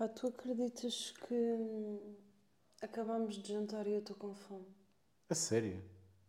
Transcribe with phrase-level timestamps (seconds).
[0.00, 2.14] Pá, tu acreditas que hum,
[2.80, 4.64] acabámos de jantar e eu estou com fome?
[5.28, 5.82] A sério?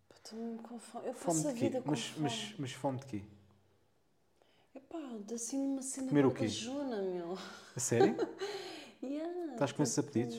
[0.10, 1.08] Pá, estou mesmo com fome.
[1.08, 2.24] Eu faço a de vida com Mas, fome.
[2.26, 3.24] mas, mas fome de quê?
[4.76, 6.48] Epá, de assim uma cena Comer o quê?
[6.48, 7.38] juna, meu.
[7.76, 8.16] A sério?
[9.04, 10.38] Yeah, Estás com esses apetites?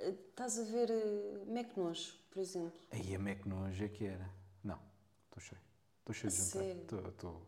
[0.00, 2.80] eh, Estás a ver uh, McNojo, por exemplo.
[2.90, 4.28] Aí a Mac nojo é que era.
[4.64, 4.78] Não,
[5.26, 5.60] estou cheio.
[6.00, 6.64] Estou cheio de jantar.
[6.64, 6.82] sério?
[7.08, 7.42] Estou.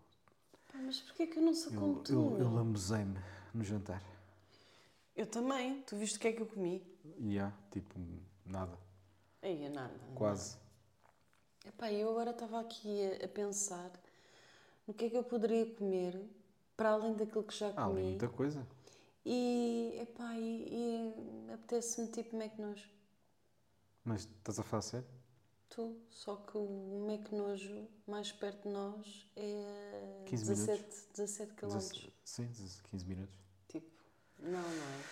[0.71, 2.13] Pá, mas porquê que eu não sou como Eu, tu?
[2.13, 3.19] eu, eu lambuzei-me
[3.53, 4.01] no jantar.
[5.17, 5.83] Eu também.
[5.83, 6.83] Tu viste o que é que eu comi?
[7.19, 7.95] E há, tipo,
[8.45, 8.77] nada.
[9.43, 9.95] Aí, nada.
[10.15, 10.57] Quase.
[11.67, 13.91] Epá, eu agora estava aqui a, a pensar
[14.87, 16.21] no que é que eu poderia comer
[16.77, 18.03] para além daquilo que já Há ali comi.
[18.11, 18.67] muita coisa.
[19.25, 20.67] E, epá, e,
[21.49, 22.89] e apetece-me tipo McNojo.
[24.05, 25.07] Mas estás a falar sério?
[25.71, 31.79] Tu, só que o McNojo mais perto de nós é 15 17, 17 km.
[32.25, 32.49] Sim,
[32.91, 33.44] 15 minutos.
[34.45, 35.05] Não, não é?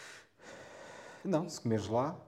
[1.24, 2.18] Não, se comeres lá,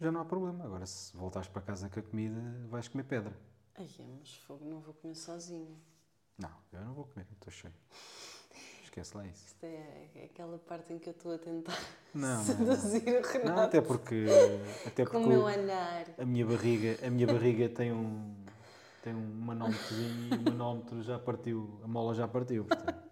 [0.00, 0.64] já não há problema.
[0.64, 3.32] Agora, se voltares para casa com a comida, vais comer pedra.
[3.76, 5.76] Ai, é, mas fogo, não vou comer sozinho.
[6.38, 7.74] Não, eu não vou comer, estou cheio.
[8.82, 9.46] Esquece lá isso.
[9.46, 11.78] Isto é, é aquela parte em que eu estou a tentar
[12.14, 13.28] Não, não, seduzir o não.
[13.32, 14.26] Renato Não, até porque,
[14.86, 16.06] até com porque o meu o- olhar.
[16.18, 18.34] a minha barriga, a minha barriga tem um
[19.02, 23.11] tem um manómetrozinho e o manómetro já partiu, a mola já partiu, portanto.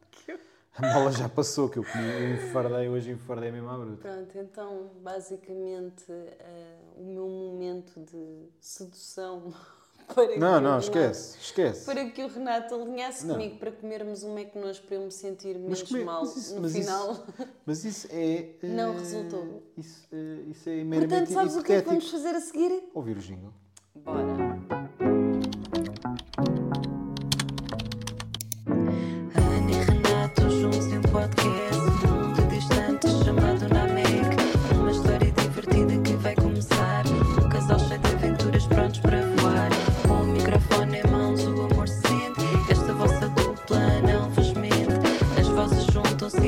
[0.83, 3.97] A mola já passou, que eu comi, enfardei, hoje enfardei mesmo à bruta.
[4.09, 9.53] Pronto, então, basicamente, eh, o meu momento de sedução
[10.15, 11.85] para que Não, o não, Renato- esquece, esquece.
[11.85, 13.35] Para que o Renato alinhasse Não.
[13.35, 16.61] comigo para comermos um McNojo para eu me sentir menos comer- mal mas isso- no
[16.63, 17.25] mas isso- final.
[17.67, 18.55] Mas isso é.
[18.63, 19.63] eh, Não resultou.
[19.77, 21.91] Isso, eh, isso é Portanto, meramente sabes o que é que hipotético.
[21.91, 22.83] vamos fazer a seguir?
[22.95, 23.53] Ouvir o jingle.
[23.95, 24.80] Bora.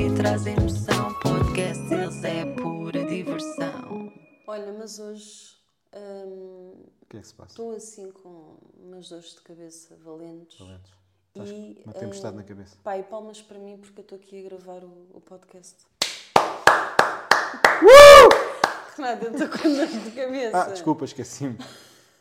[0.03, 4.11] E trazem emoção Podcast eles é pura diversão
[4.45, 5.55] Olha, mas hoje
[5.95, 7.51] hum, O que é que se passa?
[7.51, 10.59] estou assim com umas dores de cabeça valentes.
[10.59, 10.91] Valentes.
[11.29, 12.75] Estás E, uma tempestade hum, na cabeça.
[12.97, 15.77] E palmas para mim porque eu estou aqui a gravar o, o podcast.
[18.97, 20.63] Renato, eu estou com dores de cabeça.
[20.63, 21.57] Ah, desculpa, esqueci-me.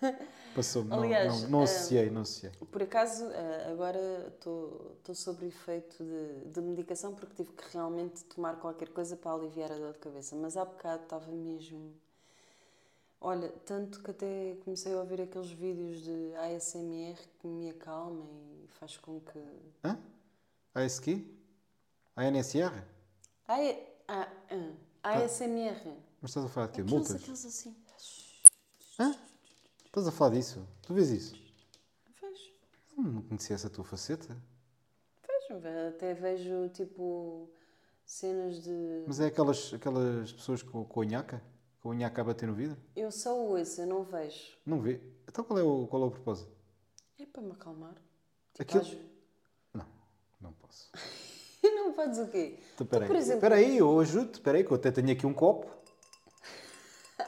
[0.55, 0.91] Passou-me.
[0.91, 2.53] Não, Aliás, não, não eh, associei, não associei.
[2.71, 8.23] Por acaso, eh, agora estou estou sob efeito de, de medicação porque tive que realmente
[8.25, 10.37] tomar qualquer coisa para aliviar a dor de cabeça.
[10.37, 11.93] Mas há bocado estava mesmo.
[13.21, 18.27] Olha, tanto que até comecei a ouvir aqueles vídeos de ASMR que me acalma
[18.65, 19.39] e faz com que.
[19.85, 19.99] Hã?
[20.75, 21.25] ASQ?
[22.17, 22.85] ANSR?
[23.47, 24.29] Ai, ah,
[25.03, 25.97] ah, ASMR.
[26.21, 26.83] Mas estás a falar de quê?
[26.83, 27.15] Multas?
[27.15, 27.77] aqueles assim.
[28.99, 29.15] Hã?
[29.93, 30.67] Estás a falar disso?
[30.87, 31.35] Tu vês isso?
[32.21, 32.53] Vejo,
[32.97, 34.35] Não conhecia essa tua faceta.
[35.51, 35.89] vejo.
[35.89, 37.51] Até vejo tipo
[38.07, 39.05] cenas de.
[39.07, 41.43] Mas é aquelas, aquelas pessoas com, com a nhaca?
[41.83, 42.77] Com a nhaca a bater no vidro?
[42.97, 44.57] Eu só ouço, eu não vejo.
[44.65, 44.99] Não vê?
[45.29, 46.51] Então qual é o, qual é o propósito?
[47.19, 47.95] É para me acalmar.
[48.55, 48.97] Tipo, Aquilo- às-
[49.75, 49.87] Não,
[50.41, 50.91] não posso.
[51.63, 52.59] Não podes o quê?
[52.75, 54.41] Então, peraí, por exemplo- peraí, eu ajudo-te.
[54.41, 55.67] Peraí, que eu até tenho aqui um copo.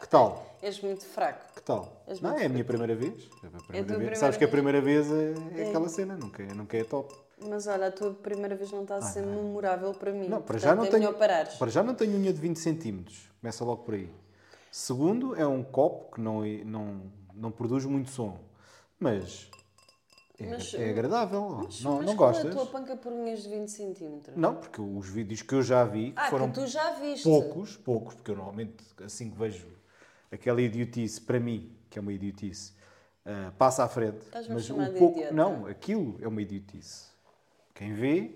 [0.00, 0.44] Que tal?
[0.62, 1.40] És muito fraco.
[1.54, 2.02] Que tal?
[2.06, 3.12] És Não, é a minha primeira vez.
[3.42, 3.86] É a primeira tua vez.
[3.86, 4.50] primeira Sabes que a vez?
[4.50, 7.14] primeira vez é, é aquela cena, nunca, é- nunca é top.
[7.48, 10.26] Mas olha, a tua primeira vez não está a ser memorável para mim.
[10.26, 11.14] Ah, Não, para Portanto, já não é tenho.
[11.14, 11.54] parares.
[11.56, 13.28] Para já não tenho unha de 20 centímetros.
[13.40, 14.10] Começa logo por aí.
[14.70, 17.02] Segundo, é um copo que não, não,
[17.34, 18.38] não produz muito som.
[18.98, 19.50] Mas
[20.38, 21.42] é, Mas, é agradável.
[21.64, 22.46] Mas, não mas não gostas?
[22.46, 24.36] é a tua panca por unhas de 20 centímetros?
[24.36, 27.24] Não, porque os vídeos que eu já vi que Ah, foram que tu já viste.
[27.24, 29.66] poucos, poucos, porque eu normalmente assim que vejo
[30.34, 32.72] aquela idiotice, para mim, que é uma idiotice,
[33.24, 34.26] ah, passa à frente.
[34.32, 35.34] Mas o de pouco, idiota?
[35.34, 37.06] não, aquilo é uma idiotice.
[37.74, 38.30] Quem vê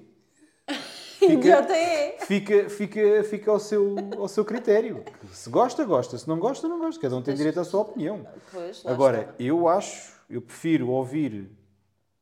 [1.21, 2.19] Idiota é!
[2.21, 5.05] fica, fica, fica ao, seu, ao seu critério.
[5.33, 6.17] Se gosta, gosta.
[6.17, 7.01] Se não gosta, não gosta.
[7.01, 8.27] Cada um tem direito à sua opinião.
[8.53, 9.35] Pois, Agora, está.
[9.39, 11.51] eu acho, eu prefiro ouvir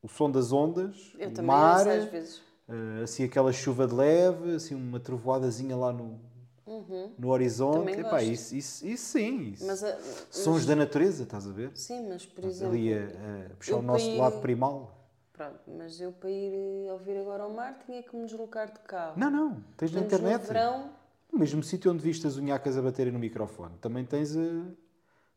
[0.02, 4.74] o som das ondas, Eu o mar, ouço eh, assim aquela chuva de leve, assim
[4.74, 6.18] uma trovoadazinha lá no,
[7.18, 7.94] no horizonte.
[7.94, 8.00] Uhum.
[8.00, 9.50] Epá, isso, isso, isso sim.
[9.52, 9.66] Isso.
[9.66, 9.96] Mas, a-
[10.30, 11.70] Sons da natureza, estás a ver?
[11.74, 12.74] Sim, mas por exemplo.
[12.74, 13.04] ali a,
[13.52, 14.92] a puxar o nosso ir- lado primal.
[15.32, 16.52] Pronto, mas eu para ir
[16.88, 19.12] eh, ouvir agora ao mar tinha que me deslocar de carro.
[19.18, 19.64] Não, não.
[19.76, 20.40] Tens na internet.
[20.40, 20.90] No verão,
[21.32, 24.40] No mesmo sítio onde viste as unhacas a baterem no microfone, também tens, eh,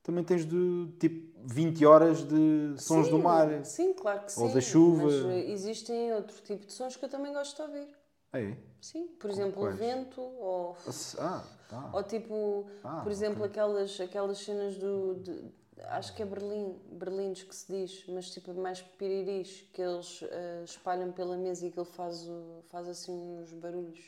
[0.02, 3.66] também tens de, tipo 20 horas de sons sim, do mar.
[3.66, 4.42] Sim, claro que sim.
[4.42, 5.04] Ou da chuva.
[5.04, 7.99] Mas eh, existem outro tipo de sons que eu também gosto de ouvir.
[8.32, 8.58] Ah, é?
[8.82, 10.78] Sim, por exemplo, o vento ou,
[11.18, 11.90] Ah, tá.
[11.94, 13.50] ou tipo, Ah, por exemplo, ok.
[13.50, 15.16] aquelas, aquelas cenas do.
[15.16, 15.52] de-
[15.86, 20.62] acho que é Berlim, berlindes que se diz, mas tipo mais piriris, que eles eh,
[20.64, 24.00] espalham pela mesa e que ele faz, o- faz assim uns barulhos.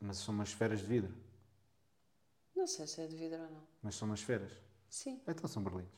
[0.00, 1.14] Mas são umas esferas de vidro.
[2.56, 3.62] Não sei se é de vidro ou não.
[3.82, 4.50] Mas são umas esferas.
[4.88, 5.20] Sim.
[5.28, 5.92] Então são berlindes.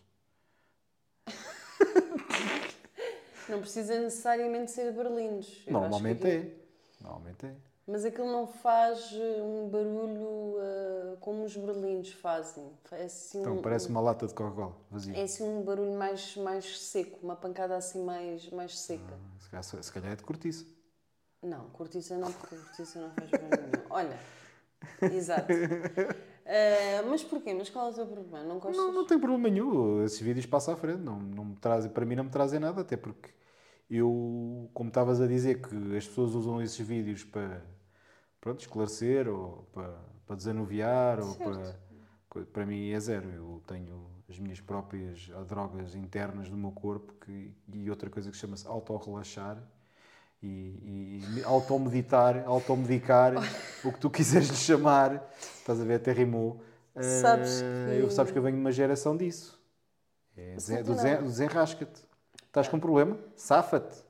[3.49, 5.59] Não precisa necessariamente ser berlindes.
[5.61, 6.62] Eu que Normalmente aquilo- é.
[7.02, 7.54] Normalmente é.
[7.87, 12.70] Mas aquilo não faz eh, um barulho eh, como os berlindes fazem.
[12.93, 15.16] É assim Então, um, parece uma lata de Coca-Cola, vazia.
[15.16, 19.19] É assim um barulho mais, mais seco, uma pancada assim mais, mais seca.
[19.40, 20.64] Se calhar, se calhar é de cortiça.
[21.43, 23.87] Não, cortiça não, porque cortiça não faz barulho nenhum.
[23.90, 24.19] Olha,
[25.12, 25.49] exato.
[26.44, 27.54] Eh, mas porquê?
[27.54, 28.44] Mas qual é o teu problema?
[28.44, 28.76] Não gostas?
[28.76, 30.04] Não, não tem problema nenhum.
[30.04, 30.99] Esses vídeos passam à frente.
[30.99, 33.31] Não, não me trazem, para mim não me trazem nada, até porque
[33.97, 37.62] eu, como estavas a dizer, que as pessoas usam esses vídeos para
[38.41, 39.94] pronto, esclarecer ou para,
[40.27, 41.77] para desanuviar ou para.
[42.53, 43.29] Para mim é zero.
[43.31, 48.37] Eu tenho as minhas próprias drogas internas do meu corpo que, e outra coisa que
[48.37, 49.62] chama-se autorrelaxar
[50.43, 53.35] e, e, automeditar, automedicar,
[53.85, 55.31] o que tu quiseres lhe chamar.
[55.59, 55.95] Estás a ver?
[55.97, 56.62] Até rimou.
[57.00, 59.61] Sabes Eh, que- eu- sabes que eu venho de uma geração disso.
[60.37, 62.03] É do desenrasca-te.
[62.52, 63.19] Estás com um problema?
[63.34, 64.02] Safa-te.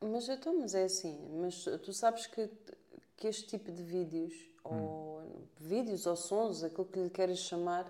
[0.00, 2.48] Mas então, mas é assim, mas tu sabes que,
[3.14, 4.32] que este tipo de vídeos,
[4.64, 5.20] ou
[5.58, 7.84] vídeos ou sons, aquilo que lhe queres chamar,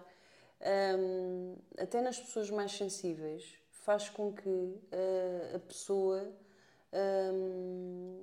[0.98, 6.28] hum, até nas pessoas mais sensíveis, faz com que eh, a pessoa
[7.32, 8.18] hum,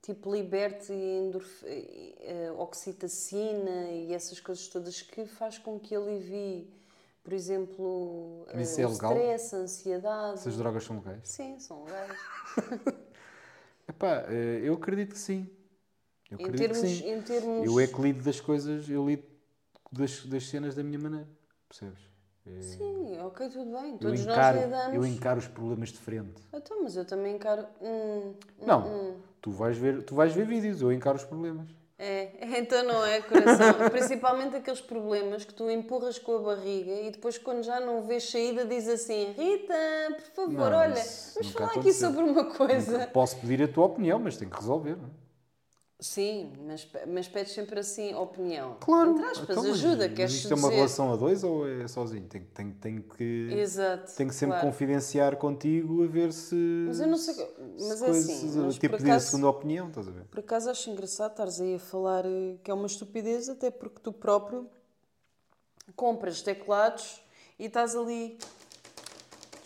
[0.00, 6.72] tipo liberte endorf- eh, oxitocina e essas coisas todas que faz com que alivie,
[7.24, 10.34] por exemplo, isso eh, é stress, ansiedade.
[10.34, 11.20] Essas drogas são legais?
[11.24, 12.12] Sim, são legais.
[13.88, 15.48] Epá, eh, eu acredito que sim.
[16.30, 17.08] Eu Em acredito termos, que sim.
[17.10, 17.64] em termos.
[17.64, 19.24] Eu é que lido das coisas, eu lido
[19.90, 21.28] das, das cenas da minha maneira.
[21.68, 22.00] Percebes?
[22.46, 23.92] É- Sim, ok, tudo bem.
[23.92, 24.96] eu, Todos encaro, nós lidamos.
[24.96, 26.42] eu encaro os problemas de frente.
[26.52, 27.66] Então, mas eu também encaro.
[27.80, 29.16] Hum, hum, Não, hum.
[29.40, 31.68] tu, vais ver, tu vais ver vídeos, eu encaro os problemas.
[31.98, 33.90] É, então não é, coração.
[33.90, 38.30] Principalmente aqueles problemas que tu empurras com a barriga e depois, quando já não vês
[38.30, 39.74] saída, diz assim: Rita,
[40.16, 43.06] por favor, Não, olha, vamos nunca falar aqui sobre uma coisa.
[43.12, 44.96] Posso pedir a tua opinião, mas tenho que resolver.
[44.96, 45.23] Não é?
[46.04, 48.76] Sim, mas, mas pedes sempre assim opinião.
[48.78, 49.12] Claro.
[49.12, 50.74] Entre aspas, Então, ajuda, mas queres isto é uma dizer.
[50.74, 52.26] relação a dois ou é sozinho?
[52.28, 54.12] Tenho, tenho, tenho que, Exato.
[54.14, 54.66] tenho que sempre claro.
[54.70, 56.54] confidenciar contigo a ver se.
[56.86, 57.32] Mas eu não sei.
[57.32, 57.46] se
[57.88, 58.60] Mas é coisas- assim.
[58.60, 60.24] Mas tipo pedir a segunda opinião, estás a ver?
[60.24, 63.98] Por acaso acho engraçado estares aí a falar eh, que é uma estupidez, até porque
[64.02, 64.68] tu próprio
[65.96, 67.22] compras teclados
[67.58, 68.36] e estás ali.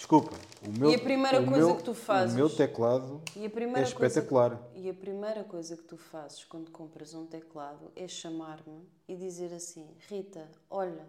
[0.08, 2.32] Desculpa, o meu, E a primeira o coisa meu- que tu fazes?
[2.32, 3.50] O meu teclado E a
[3.82, 4.56] é espetacular.
[4.56, 9.14] Coisa, e a primeira coisa que tu fazes quando compras um teclado é chamar-me e
[9.14, 11.04] dizer assim: Rita, olha,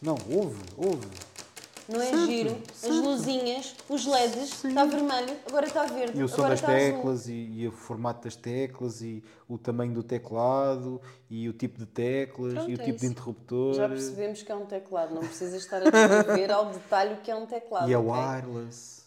[0.00, 1.08] Não, ouve, ouve.
[1.92, 2.58] Não é Certo, giro?
[2.70, 3.02] As certo.
[3.02, 6.18] luzinhas, os LEDs, está vermelho, agora está verde.
[6.18, 9.92] E o som das azul." teclas e, e o formato das teclas e o tamanho
[9.94, 11.00] do teclado
[11.30, 14.50] e o tipo de teclas Pronto, e o é tipo de interruptor Já percebemos que
[14.50, 17.88] é um teclado, não precisas estar a descrever ao detalhe o que é um teclado.
[17.88, 18.10] e é ok?
[18.10, 19.02] wireless.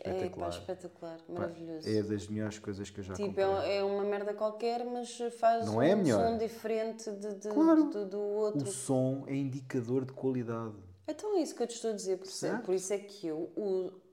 [0.00, 0.48] É, pá, Espetacular.
[0.48, 1.88] espetacular, maravilhoso.
[1.88, 3.44] É das melhores coisas que eu já Tipo, comprei.
[3.44, 6.26] é, é uma merda qualquer, mas faz Não é um melhor.
[6.30, 7.84] som diferente de, de- Claro.
[7.84, 8.62] do, do outro.
[8.62, 10.72] O som é indicador de qualidade.
[11.06, 12.64] Então é isso que eu te estou a dizer, por, isso- Certo.
[12.64, 13.50] por isso é que eu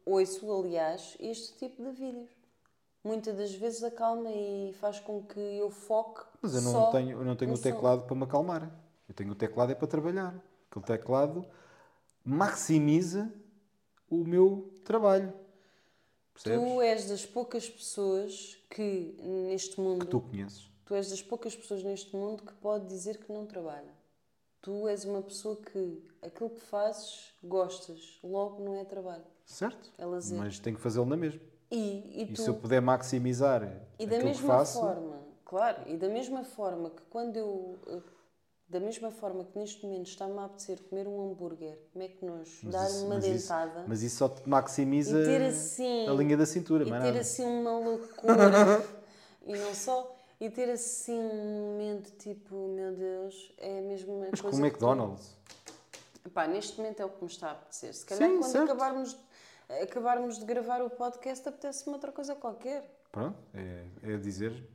[0.05, 2.29] ouço, aliás, este tipo de vídeos.
[3.03, 6.21] Muitas das vezes acalma e faz com que eu foque.
[6.41, 7.63] Mas eu não tenho, eu não tenho o som.
[7.63, 8.71] teclado para me acalmar.
[9.09, 10.35] Eu tenho o teclado é para trabalhar.
[10.69, 11.45] Aquele teclado
[12.23, 13.31] maximiza
[14.09, 15.33] o meu trabalho.
[16.33, 16.59] Percebes?
[16.73, 19.15] Tu és das poucas pessoas que
[19.49, 20.05] neste mundo.
[20.05, 20.69] Tu conheces.
[20.85, 23.91] Tu és das poucas pessoas neste mundo que pode dizer que não trabalha.
[24.61, 29.23] Tu és uma pessoa que aquilo que fazes gostas, logo não é trabalho.
[29.45, 29.91] Certo?
[29.97, 30.37] É lazer.
[30.37, 31.41] Mas tenho que fazê-lo na mesma.
[31.71, 33.63] E, e E tu, se eu puder maximizar
[33.97, 37.79] e da aquilo que mesma faço, forma, claro, e da mesma forma que quando eu.
[38.69, 42.87] Da mesma forma que neste momento está-me a apetecer comer um hambúrguer, McNuggets, mas dar
[42.89, 46.07] isso- uma mas isso- dentada mas isso só te maximiza assim.
[46.07, 48.31] a linha da cintura, e ter assim uma loucura
[49.45, 54.41] e não só e ter assim um momento tipo meu Deus é a mesma Mas
[54.41, 55.37] coisa com o que McDonald's.
[56.33, 58.71] Pá, neste momento é o que me está a apetecer se calhar Sim, quando certo.
[58.71, 59.17] acabarmos
[59.83, 64.67] acabarmos de gravar o podcast apetece-me outra coisa qualquer Pronto, é, é dizer.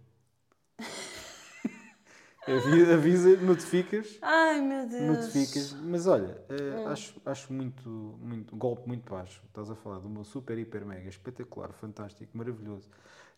[2.46, 5.72] Avi- Avisa, notificas, ai meu Deus notificas.
[5.72, 6.86] Mas olha, Hum.
[6.88, 7.88] acho, acho muito,
[8.22, 9.42] muito, um golpe muito baixo.
[9.48, 12.88] Estás a falar do meu super, hiper, mega, espetacular, fantástico, maravilhoso.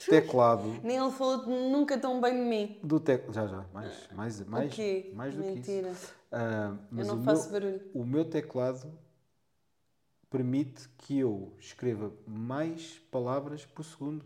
[0.08, 2.78] teclado Nem ele falou nunca tão bem de mim.
[2.82, 3.34] do teclado.
[3.34, 5.10] Já, já, mais, mais, mais, o quê?
[5.14, 5.88] mais do Mentira.
[5.88, 6.14] que isso.
[6.30, 7.80] Ah, mas não o faço meu, barulho.
[7.94, 8.92] O meu teclado
[10.30, 14.24] permite que eu escreva mais palavras por segundo.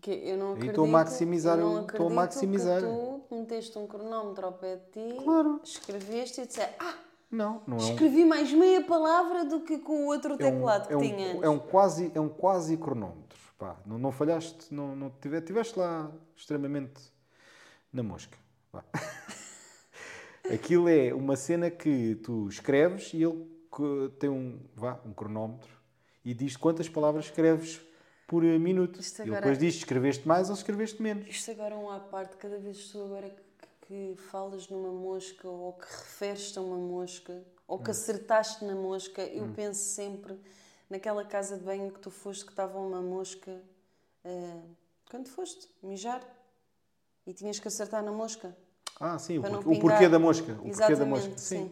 [0.00, 2.80] Que eu não acredito, estou a maximizar eu não estou a maximizar.
[2.80, 5.60] Tu meteste um cronómetro ao pé de ti, Claro.
[5.64, 6.94] escreveste e disseste Ah,
[7.30, 10.38] Não, não é um, escrevi mais meia palavra do que com o outro é um,
[10.38, 11.42] teclado é que um, tinha antes.
[11.42, 13.38] é um quase é um quase cronómetro.
[13.58, 17.02] Pá, não, não falhaste, não, não tive, tiveste lá extremamente
[17.92, 18.38] na mosca.
[18.72, 18.84] Vá.
[20.52, 23.46] Aquilo é uma cena que tu escreves e ele
[24.18, 25.68] tem um, vá, um cronómetro
[26.24, 27.80] e diz quantas palavras escreves
[28.28, 29.00] por eh, minuto.
[29.00, 31.26] Isto E agora- depois diz se escreveste mais ou escreveste menos.
[31.26, 33.28] Isto agora é um à parte, cada vez que tu agora
[33.86, 37.82] que, que falas numa mosca ou que referes-te a uma mosca ou Hum.
[37.82, 40.38] que acertaste na mosca, eu penso sempre
[40.88, 43.60] naquela casa de banho que tu foste que estava uma mosca
[44.24, 44.60] ah,
[45.10, 46.22] quando foste mijar
[47.26, 48.54] e tinhas que acertar na mosca.
[49.00, 50.52] Ah, sim, o, o porquê da mosca.
[50.52, 51.38] O porquê da Exatamente, mosca.
[51.38, 51.70] sim.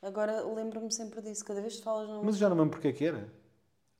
[0.00, 2.92] Agora lembro-me sempre disso, cada vez que falas numa Mas já não me lembro porque
[2.94, 3.28] que era.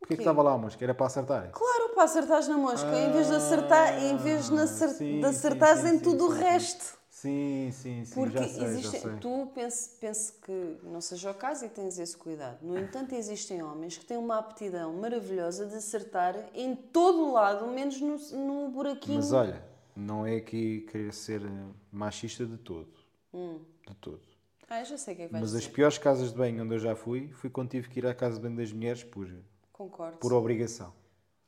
[0.02, 0.23] Porquê que quê?
[0.23, 0.85] estava lá a mosca?
[0.85, 1.50] Era para acertar.
[1.52, 5.21] Claro, para acertares na mosca, em vez de acertar, em vez de, acer- Ah, sim,
[5.21, 7.00] de acertares sim, em sim, tudo o resto.
[7.09, 9.16] Sim, sim, sim, Porque já sei, existem, já sei.
[9.21, 12.59] tu penso, penso que não seja o caso e tens esse cuidado.
[12.62, 17.64] No entanto, existem homens que têm uma aptidão maravilhosa de acertar em todo o lado,
[17.68, 19.16] menos no, no buraquinho.
[19.16, 19.62] Mas olha,
[19.94, 21.42] não é aqui querer ser
[21.92, 22.90] machista de todo.
[23.87, 24.21] De todo.
[24.68, 25.75] Ah, já sei o que é que vais Mas as dizer.
[25.75, 28.37] piores casas de banho onde eu já fui, fui quando tive que ir à casa
[28.37, 29.28] de banho das mulheres por,
[29.82, 30.18] Concordo.
[30.18, 30.92] por obrigação.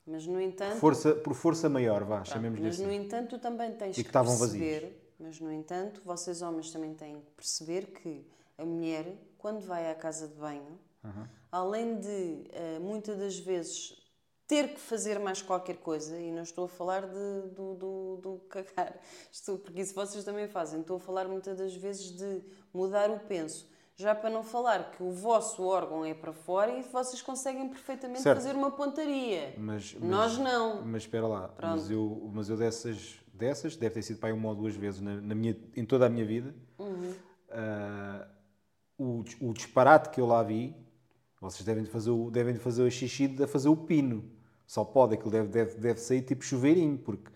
[0.07, 2.97] Mas no entanto, Força, por força maior, vá, chamemos-lhe mas no assim.
[2.97, 7.21] entanto tu também tens E que que perceber, mas no entanto, vocês homens também têm
[7.21, 8.27] que perceber que
[8.59, 10.79] a mulher, quando vai à casa de banho,
[11.51, 13.97] além de eh, muitas das vezes
[14.47, 18.39] ter que fazer mais qualquer coisa, e não estou a falar de, do, do, do
[18.51, 19.01] cagar,
[19.33, 22.43] estou, porque isso vocês também fazem, estou a falar muitas das vezes de
[22.75, 23.73] mudar o penso.
[23.97, 28.23] Já para não falar que o vosso órgão é para fora e vocês conseguem perfeitamente
[28.23, 28.39] Certo.
[28.43, 29.55] fazer uma pontaria.
[29.57, 30.85] Mas, mas- Nós não.
[30.85, 31.71] Mas espera lá, Pronto.
[31.71, 35.21] mas eu, mas eu dessas, dessas, deve ter sido para uma ou duas vezes na,
[35.21, 37.15] na minha, em toda a minha vida, Uhum.
[37.51, 38.27] ah,
[38.99, 40.75] o, o disparate que eu lá vi,
[41.41, 44.29] vocês devem de fazer o, devem de fazer o xixi de fazer o pino.
[44.67, 47.31] Só pode, aquilo deve, deve, deve sair tipo chuveirinho, porque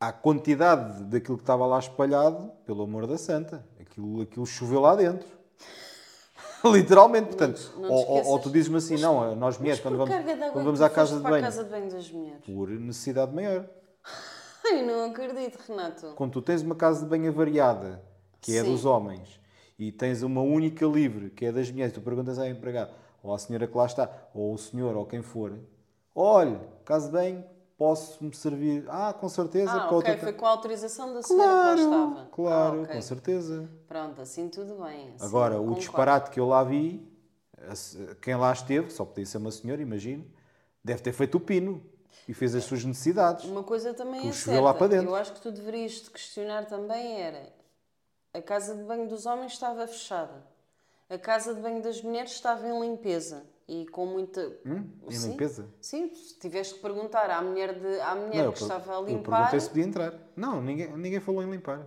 [0.00, 4.94] a quantidade daquilo que estava lá espalhado, pelo amor da santa, aquilo, aquilo choveu lá
[4.96, 5.26] dentro.
[6.64, 10.60] Literalmente, portanto, não te ou, ou- tu dizes-me assim, não, nós mulheres, quando vamos, quando
[10.60, 12.44] é vamos à casa de banho, casa de banho das mulheres.
[12.44, 13.68] por necessidade maior.
[14.66, 16.12] Ai, não acredito, Renato.
[16.16, 18.02] Quando tu tens uma casa de banho variada,
[18.40, 18.70] que é Sim.
[18.70, 19.38] dos homens,
[19.78, 22.92] e tens uma única livre, que é das mulheres, tu perguntas à empregada,
[23.22, 25.58] ou à senhora que lá está, ou o senhor, ou quem for,
[26.14, 27.44] olha, casa de banho,
[27.76, 28.84] posso-me servir?
[28.88, 29.72] Ah, com certeza.
[29.72, 32.28] Ah, ok, outra- foi com a autorização da senhora que lá Claro, estava.
[32.32, 32.94] claro, Ah, ok.
[32.94, 33.70] com certeza.
[33.86, 35.12] Pronto, assim tudo bem.
[35.14, 37.06] assim, Agora, o disparate que eu lá vi,
[38.20, 40.24] quem lá esteve, só podia ser uma senhora, imagino,
[40.82, 41.82] deve ter feito o pino
[42.28, 43.44] e fez as suas necessidades.
[43.44, 44.78] Uma coisa também é choveu lá certa.
[44.78, 45.10] para dentro.
[45.10, 47.52] Eu acho que tu deverias te questionar também era
[48.32, 50.42] a casa de banho dos homens estava fechada.
[51.08, 54.84] A casa de banho das mulheres estava em limpeza e com muita Hum?
[55.08, 55.30] Em Sim.
[55.30, 55.66] limpeza?
[55.80, 56.08] Sim,
[56.40, 59.36] tiveste que perguntar à mulher, de, à mulher Não, eu que estava a Eu limpar.
[59.36, 60.14] perguntei se podia entrar.
[60.36, 61.86] Não, ninguém, ninguém falou em limpar.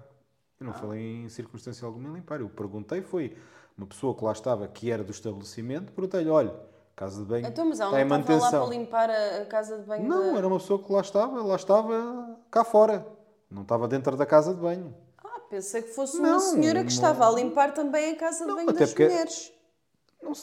[0.60, 2.39] Eu não falei em circunstância alguma em limpar.
[2.41, 3.38] Eu perguntei, foi
[3.77, 6.51] uma pessoa que lá estava, que era do estabelecimento, perguntei-lhe, olha,
[6.96, 9.84] casa de banho Então, mas ela não estava lá para limpar a, a casa de
[9.86, 10.38] banho Não, da...
[10.39, 13.05] era uma pessoa que lá estava, lá estava cá fora.
[13.51, 14.96] Não estava dentro da casa de banho.
[15.24, 16.88] Ah, pensei que fosse Não, uma senhora que não.
[16.91, 19.53] estava a limpar também a casa de banho das porque- mulheres.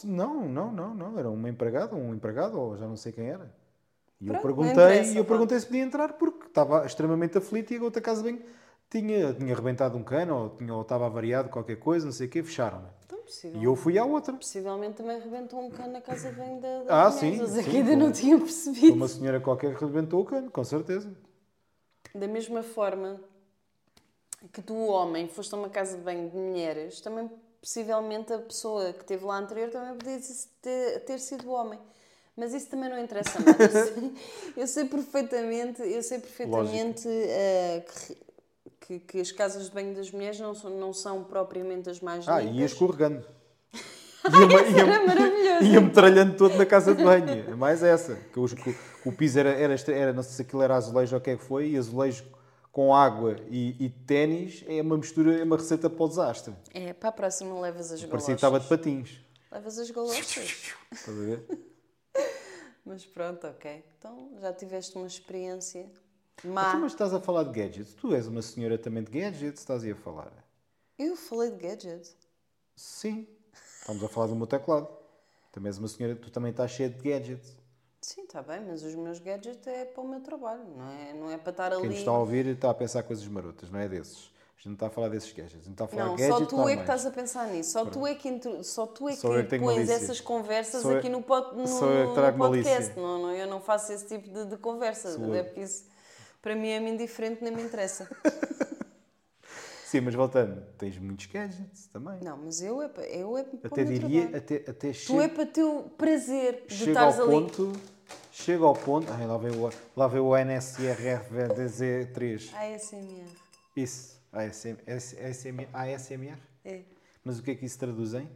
[0.03, 1.19] Não, não, não, não, não.
[1.19, 3.51] Era uma empregada, um empregado, ou já não sei quem era.
[4.19, 7.73] E eu Pronto, não perguntei, e eu perguntei se podia entrar porque estava extremamente aflito
[7.73, 8.41] e a outra casa banho
[8.89, 12.29] tinha, tinha arrebentado um cano ou, tinha, ou estava avariado qualquer coisa, não sei o
[12.29, 12.89] quê, fecharam-na.
[13.05, 13.61] Então, possível.
[13.61, 14.33] E eu fui à outra.
[14.33, 17.77] Possivelmente também rebentou um cano na casa banho da, das Ah, sim, Eles aqui sim,
[17.77, 18.93] ainda não tinham Foi percebido.
[18.93, 21.11] uma senhora qualquer que rebentou o cano, com certeza.
[22.13, 23.19] Da mesma forma
[24.53, 27.29] que tu, homem, foste a uma casa de banho de mulheres, também
[27.65, 30.19] possivelmente a pessoa que esteve lá anterior também podia
[30.61, 31.79] ter, ter sido homem.
[32.37, 33.57] Mas isso também não interessa nada.
[34.55, 38.17] Eu sei, perfeitamente, eu sei perfeitamente eh, que,
[38.81, 42.27] que, que as casas de banho das mulheres não são, não são propriamente as mais
[42.27, 42.55] Ah, limpas.
[42.57, 43.25] ia escorregando.
[44.25, 45.63] Ia-me era maravilhoso.
[45.65, 47.49] ia metralhando todo na casa de banho.
[47.49, 48.15] É mais essa.
[48.33, 51.19] Que os- que o, piso era, era, era, não sei se aquilo era azulejo ou
[51.19, 52.23] o que é que foi, e azulejo
[52.75, 56.53] com água e, e ténis é uma mistura, é uma receita para o desastre.
[56.73, 58.25] É, para a próxima levas as Parecia galochas.
[58.25, 59.21] que estava de patins.
[59.49, 60.73] Levas as galochas.
[60.91, 61.69] Estás a ver?
[62.85, 63.81] Mas pronto, ok.
[63.97, 65.89] Então já tiveste uma experiência
[66.43, 66.67] Má.
[66.67, 67.93] Então, mas estás a falar de gadgets.
[67.93, 70.33] Tu és uma senhora também de gadgets, estás aí a falar.
[70.99, 72.17] Eu falei de gadgets.
[72.75, 73.25] Sim.
[73.79, 74.89] Estamos a falar do meu teclado.
[75.49, 77.55] Também és uma senhora, tu também estás cheia de gadgets.
[78.07, 81.31] Sim, está bem, mas os meus gadgets é para o meu trabalho, não é, não
[81.31, 81.87] é para estar Quem ali.
[81.87, 84.29] nos está a ouvir está a pensar coisas marotas, não é desses.
[84.55, 85.55] A gente não está a falar desses gadgets.
[85.55, 87.47] A gente está a falar Não, de gadgets só tu é que estás a pensar
[87.47, 87.71] nisso.
[87.71, 91.09] Só tu é que, intro- só tu é eu que pões essas conversas eu- aqui
[91.09, 92.95] no, pod, no, sou eu no podcast.
[92.95, 95.09] Não, não, eu não faço esse tipo de, de conversa.
[95.35, 95.85] É porque isso,
[96.43, 98.07] para mim, é-me indiferente, nem me interessa.
[99.85, 102.19] Sim, mas voltando, tens muitos gadgets também.
[102.21, 104.37] não, mas eu é, para- eu é para até diria, trabalho.
[104.37, 107.31] até, até Tu é para teu prazer de estares ali.
[107.31, 107.71] ponto.
[108.37, 109.09] Chega ao ponto.
[109.13, 112.53] Ai, lá veio o, lá veio o NSRFVDZ3.
[112.53, 113.29] ASMR.
[113.77, 114.21] Isso.
[114.29, 116.37] ASM, ASM, ASMR?
[116.65, 116.81] É.
[117.23, 118.29] Mas o que é que isso traduz em?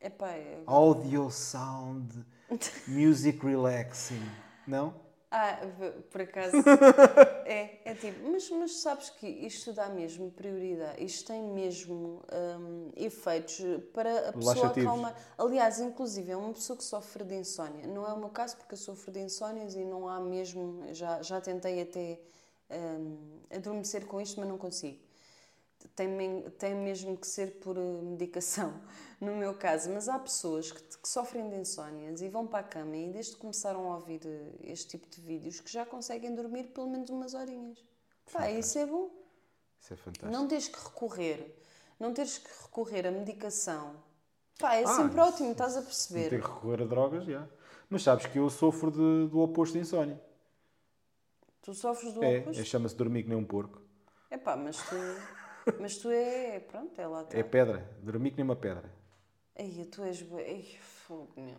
[0.00, 0.60] Epá, é...
[0.66, 2.26] Audio Sound
[2.88, 4.28] Music Relaxing.
[4.66, 4.92] Não?
[5.30, 5.58] Ah,
[6.10, 6.56] por acaso.
[7.44, 12.22] é, é tipo, mas, mas sabes que isto dá mesmo prioridade, isto tem mesmo
[12.60, 13.60] hum, efeitos
[13.92, 15.14] para a pessoa acalmar.
[15.36, 17.86] Aliás, inclusive, é uma pessoa que sofre de insónia.
[17.86, 20.84] Não é o meu caso, porque eu sofro de insónias e não há mesmo.
[20.94, 22.20] Já, já tentei até
[22.70, 25.05] hum, adormecer com isto, mas não consigo.
[25.94, 28.74] Tem, tem mesmo que ser por eh, medicação,
[29.20, 29.90] no meu caso.
[29.90, 33.32] Mas há pessoas que, que sofrem de insónias e vão para a cama e desde
[33.34, 37.08] que começaram a ouvir eh, este tipo de vídeos que já conseguem dormir pelo menos
[37.10, 37.82] umas horinhas.
[38.32, 39.10] Pá, isso é bom.
[39.80, 40.32] Isso é fantástico.
[40.32, 41.56] Não tens que recorrer,
[42.00, 43.94] não tens que recorrer à medicação.
[44.58, 46.30] Pá, é Ah, sempre isso- ótimo, estás a Não perceber.
[46.30, 47.46] ter que recorrer a drogas, já.
[47.88, 50.20] Mas sabes que eu sofro de- do oposto de insónia.
[51.62, 52.60] Tu sofres do É, oposto.
[52.60, 53.80] é chama-se dormir que nem um porco.
[54.30, 54.94] É pá, mas tu,
[55.80, 57.88] mas tu é, pronto, é lá É pedra.
[58.02, 58.84] Dormir que nem uma pedra.
[59.58, 60.20] Ai, tu és
[61.06, 61.58] fogo, meu.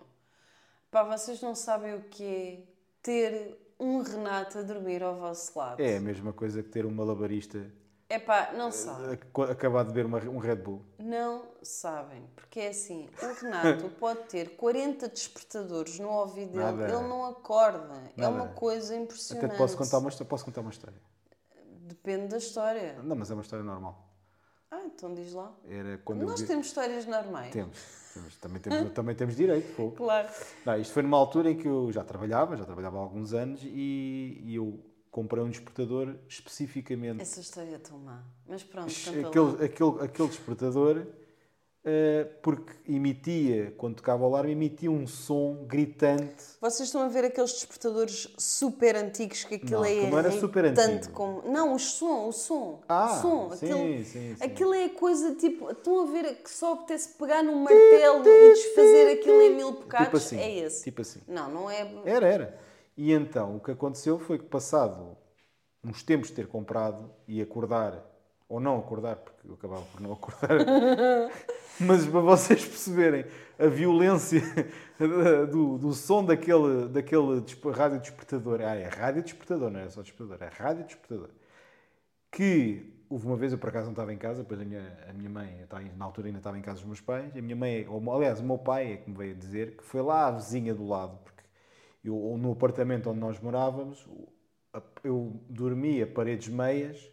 [0.91, 2.59] Pá, vocês não sabem o que é
[3.01, 5.81] ter um Renato a dormir ao vosso lado.
[5.81, 7.69] É a mesma coisa que ter um malabarista
[8.09, 9.19] É pá, não sabem.
[9.37, 10.81] a- acabar de beber uma- um Red Bull.
[10.97, 12.23] Não sabem.
[12.35, 16.83] Porque é assim, o Renato pode ter 40 despertadores no ouvido dele, Nada.
[16.85, 17.93] ele não acorda.
[18.15, 18.35] É Nada.
[18.35, 19.45] uma coisa impressionante.
[19.45, 20.99] Até posso contar uma, posso contar uma história.
[21.87, 23.01] Depende da história.
[23.01, 24.05] Não, mas é uma história normal.
[24.69, 25.55] Ah, então diz lá.
[25.65, 27.51] Era quando Nós vi- temos histórias normais.
[27.53, 27.77] Temos,
[28.13, 28.35] temos.
[28.37, 29.73] Também, temos, também temos direito.
[29.73, 29.95] fogo.
[29.95, 30.27] Claro.
[30.65, 33.61] Não, isto foi numa altura em que eu já trabalhava, já trabalhava há alguns anos
[33.63, 34.77] e, e eu
[35.09, 37.21] comprei um despertador especificamente.
[37.21, 38.21] Essa história é tão má.
[38.45, 39.27] Mas pronto, lá.
[39.29, 41.07] Aquele, aquele, aquele despertador,
[42.41, 46.43] porque emitia, quando tocava o alarme, emitia um som gritante.
[46.59, 50.65] Vocês estão a ver aqueles despertadores super antigos que aquilo Não, é não era super
[50.65, 51.13] antigo.
[51.13, 52.81] como Não, o som, o som.
[52.89, 53.49] Ah, o som.
[53.55, 54.43] sim, aquilo, sim, sim.
[54.43, 55.71] aquilo é coisa tipo.
[55.71, 60.07] Estão a ver que só apetece pegar num martelo e desfazer aquilo em mil bocados?
[60.07, 60.39] Tipo assim.
[60.39, 60.83] É esse.
[60.83, 61.21] Tipo assim.
[61.27, 61.89] Não, não é.
[62.05, 62.59] Era, era.
[62.97, 65.15] E então o que aconteceu foi que, passado
[65.83, 68.03] uns tempos de ter comprado e acordar,
[68.49, 70.49] ou não acordar, porque eu acabava por não acordar,
[71.79, 73.25] mas para vocês perceberem
[73.59, 74.41] a violência
[75.51, 78.61] do, do som daquele, daquele rádio despertador.
[78.61, 81.29] Ah, é rádio despertador, não era só despertador, é rádio despertador.
[82.31, 85.13] Que houve uma vez, eu por acaso não estava em casa, depois a minha, a
[85.13, 88.13] minha mãe, na altura ainda estava em casa dos meus pais, a minha mãe, ou,
[88.13, 90.85] aliás, o meu pai é que me veio dizer que foi lá a vizinha do
[90.85, 91.43] lado, porque
[92.03, 94.05] eu, no apartamento onde nós morávamos,
[95.03, 97.09] eu dormia paredes meias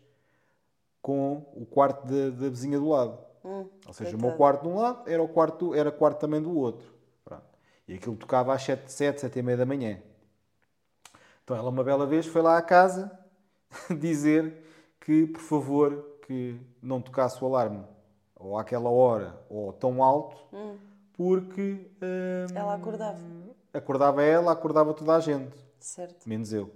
[1.04, 3.18] com o quarto da, da vizinha do lado.
[3.44, 4.26] Hum, Ou seja, o coitado.
[4.26, 6.90] meu quarto de um lado era o quarto, era quarto também do outro.
[7.22, 7.44] Pronto.
[7.86, 10.00] E aquilo tocava às 7, 7, 7 e meia da manhã.
[11.44, 13.12] Então ela uma bela vez foi lá à casa
[14.00, 14.64] dizer
[14.98, 17.84] que, por favor, que não tocasse o alarme
[18.34, 20.38] ou àquela hora ou tão alto,
[21.12, 23.18] porque hum, Ela acordava.
[23.74, 26.26] acordava ela, acordava toda a gente, Certo.
[26.26, 26.70] menos eu.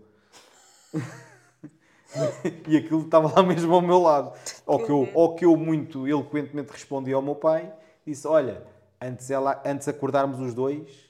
[2.66, 4.32] e aquilo estava lá mesmo ao meu lado.
[4.66, 7.72] Ao que, eu, ao que eu muito eloquentemente respondi ao meu pai,
[8.06, 8.62] disse, olha,
[9.00, 11.08] antes, ela, antes acordarmos os dois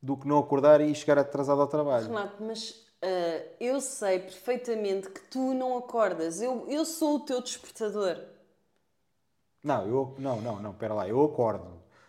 [0.00, 2.06] do que não acordar e chegar atrasado ao trabalho.
[2.06, 6.40] Renato, mas ah, eu sei perfeitamente que tu não acordas.
[6.40, 8.18] Eu, eu sou o teu despertador.
[9.62, 11.66] Não, eu, não, não, não, espera lá, eu acordo.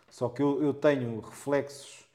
[0.10, 2.06] Só que eu, eu tenho reflexos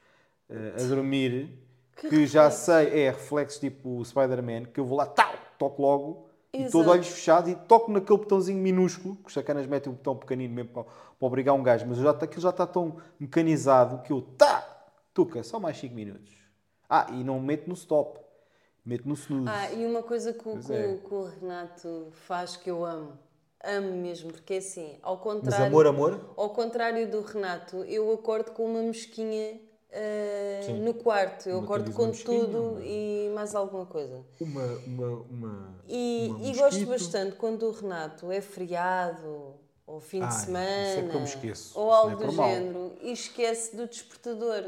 [0.48, 1.58] eh, a dormir
[1.96, 5.31] que, Que já sei, é reflexos tipo o Spider-Man, que eu vou lá, tal,
[5.62, 6.72] toco logo, e Exato.
[6.72, 10.52] todo olhos fechados, e toco naquele botãozinho minúsculo, que os sacanas metem um botão pequenino
[10.52, 14.20] mesmo para, para obrigar um gajo, mas já, aquilo já está tão mecanizado que eu,
[14.20, 14.66] tá,
[15.14, 16.34] tuca, só mais 5 minutos.
[16.88, 18.20] Ah, e não meto no stop,
[18.84, 19.48] meto no snooze.
[19.48, 20.96] Ah, e uma coisa que, que é.
[20.96, 23.18] que o Renato faz que eu amo.
[23.64, 25.66] Amo mesmo, porque é assim, ao mas contrário.
[25.66, 26.34] amor, amor?
[26.36, 29.60] Ao contrário do Renato, eu acordo com uma mosquinha
[30.64, 30.80] Sim.
[30.80, 31.48] no quarto.
[31.48, 34.24] Eu Uma acordo com tudo uma- e mais alguma coisa.
[34.40, 34.64] Uma.
[34.86, 39.54] uma, uma E, uma e gosto bastante quando o Renato é feriado,
[39.86, 40.44] ou fim Ai, de isso é
[40.94, 41.78] semana, que esqueço.
[41.78, 44.64] ou Isso algo é do género, e esquece do despertador.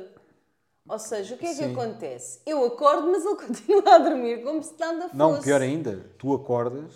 [0.87, 1.73] Ou seja, o que é que Sim.
[1.73, 2.41] acontece?
[2.45, 3.37] Eu acordo, mas ele
[3.83, 5.17] continua a dormir como se nada fosse.
[5.17, 6.93] Não, pior ainda, tu acordas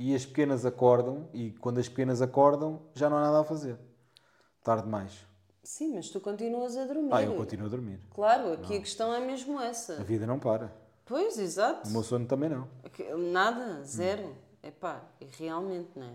[0.00, 3.76] e as pequenas acordam e quando as pequenas acordam já não há nada a fazer.
[4.64, 5.24] Tarde demais.
[5.62, 7.10] Sim, mas tu continuas a dormir.
[7.12, 8.00] Ah, eu continuo a dormir.
[8.10, 10.00] Claro, aqui a questão é mesmo essa.
[10.00, 10.72] A vida não para.
[11.04, 11.88] Pois, exato.
[11.88, 12.68] O meu sono também não.
[13.30, 14.34] Nada, zero.
[14.62, 16.14] Epá, e realmente não é?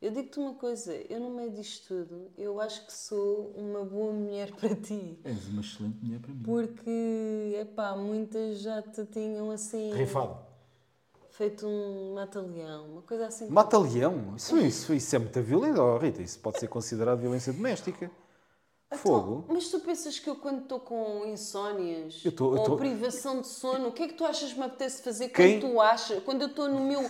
[0.00, 4.12] Eu digo-te uma coisa, eu no meio disto tudo, eu acho que sou uma boa
[4.12, 5.18] mulher para ti.
[5.24, 6.42] És uma excelente mulher para mim.
[6.42, 9.92] Porque, epá, muitas já te tinham assim...
[9.92, 10.38] Rifado.
[11.32, 13.48] Feito um mata-leão, uma coisa assim.
[13.48, 14.34] Mata-leão?
[14.36, 15.82] Isso, isso, isso é muita violência.
[15.82, 18.10] Oh, Rita, isso pode ser considerado violência doméstica.
[18.96, 19.42] Fogo.
[19.44, 22.76] Então, mas tu pensas que eu quando estou com insónias Eu tô- eu ou tô-
[22.76, 25.72] privação de sono, o que é que tu achas que me apetece fazer Quem- quando
[25.72, 27.08] tu achas, quando eu estou no meu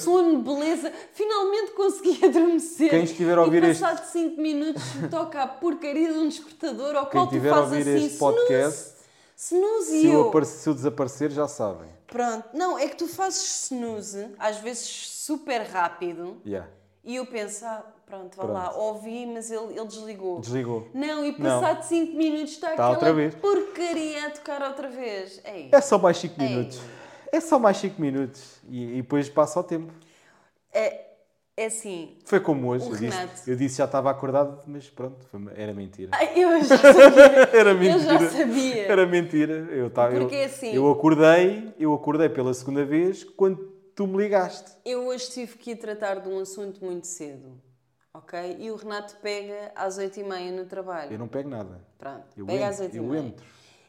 [0.00, 5.42] sono beleza, finalmente consegui adormecer Quem estiver a ouvir e este- passado 5 minutos toca
[5.42, 8.92] a porcaria de um despertador ao Quem qual tu fazes assim este podcast,
[9.36, 11.88] snooze, snooze Se eu, eu, se eu desaparecer, já sabem.
[12.06, 16.68] pronto, não, é que tu fazes snooze, às vezes super rápido Yeah.
[17.04, 18.52] E eu penso, ah, pronto, vá Pronto.
[18.52, 20.40] lá, ouvi, mas ele, ele desligou.
[20.40, 20.88] Desligou.
[20.94, 23.34] Não, e passado 5 minutos está Está aquela outra vez.
[23.34, 25.40] porcaria a tocar outra vez.
[25.44, 26.48] Ei, É só mais 5 Ei.
[26.48, 26.80] minutos.
[27.32, 28.58] É só mais 5 minutos.
[28.68, 29.92] E, e depois passa o tempo.
[30.72, 31.00] é,
[31.56, 32.16] é assim.
[32.24, 32.88] Foi como hoje.
[32.88, 36.10] Eu disse, eu disse já estava acordado, mas pronto, foi era mentira.
[36.14, 37.50] Ai, Eu já sabia.
[37.52, 38.18] Era Eu mentira.
[38.18, 38.82] já sabia.
[38.86, 39.52] Era mentira.
[39.70, 44.16] Eu, tava, Porque eu, assim- eu acordei, eu acordei pela segunda vez quando tu me
[44.22, 44.72] ligaste.
[44.84, 47.60] Eu hoje tive que ir tratar de um assunto muito cedo.
[48.12, 48.56] Ok?
[48.60, 51.12] E o Renato pega às 8h30 no trabalho.
[51.12, 51.80] Eu não pego nada.
[51.98, 53.06] Pronto, Eu pega às entro, 8h30.
[53.06, 53.46] eu entro.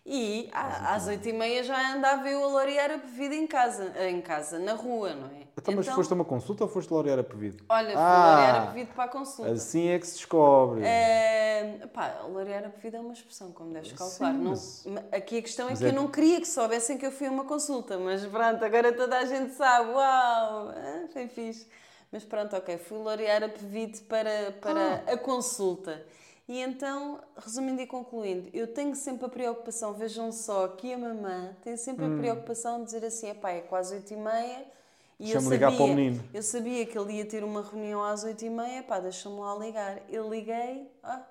[0.08, 4.60] E à- às 8h30 já andava eu a laurear a bebida em casa, em casa,
[4.60, 5.46] na rua, não é?
[5.58, 7.64] Então, mas foste a uma consulta ou foste laurear a pedido?
[7.68, 9.52] Olha, fui Ah, laurear a bebida para a consulta.
[9.52, 10.82] Assim é que se descobre.
[10.86, 14.32] É, pá, laurear a bebida é uma expressão, como deves calcular.
[14.34, 17.00] Sim, Não- mas- Aqui a questão é mas que é- eu não queria que soubessem
[17.00, 19.90] que eu fui a uma consulta, mas pronto, agora toda a gente sabe.
[19.90, 21.68] Uau, ah, foi fixe.
[22.12, 25.14] Mas pronto, ok, fui laurear a PVID para, para Ah.
[25.14, 26.06] a consulta.
[26.48, 31.56] E então, resumindo e concluindo, eu tenho sempre a preocupação, vejam só, que a mamã
[31.64, 32.16] tem sempre Hum.
[32.16, 34.66] a preocupação de dizer assim, epá, é quase 8 e meia,
[35.20, 36.24] e eu sabia, para o menino.
[36.34, 39.56] eu sabia que ele ia ter uma reunião às 8 e meia, pá, deixa-me lá
[39.56, 40.02] ligar.
[40.10, 41.22] Eu liguei, ah,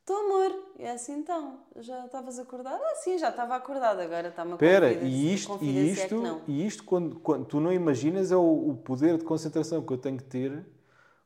[0.00, 0.52] estou amor.
[0.78, 2.80] E é assim então, já estavas acordada?
[2.82, 6.40] Ah, sim, já estava acordada, agora está-me a Espera, e isto, e isto, não.
[6.48, 9.98] e isto quando, quando tu não imaginas é o, o poder de concentração que eu
[9.98, 10.64] tenho que ter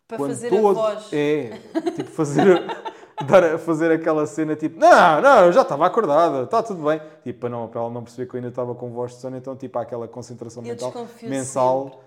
[0.07, 1.09] Para fazer estou a voz.
[1.13, 1.59] É,
[1.95, 2.45] tipo fazer,
[3.27, 7.01] dar a fazer aquela cena tipo, não, não, eu já estava acordada, está tudo bem.
[7.23, 9.37] Tipo, para, não, para ela não perceber que eu ainda estava com voz de sono,
[9.37, 12.01] então tipo há aquela concentração Eu mental, mensal,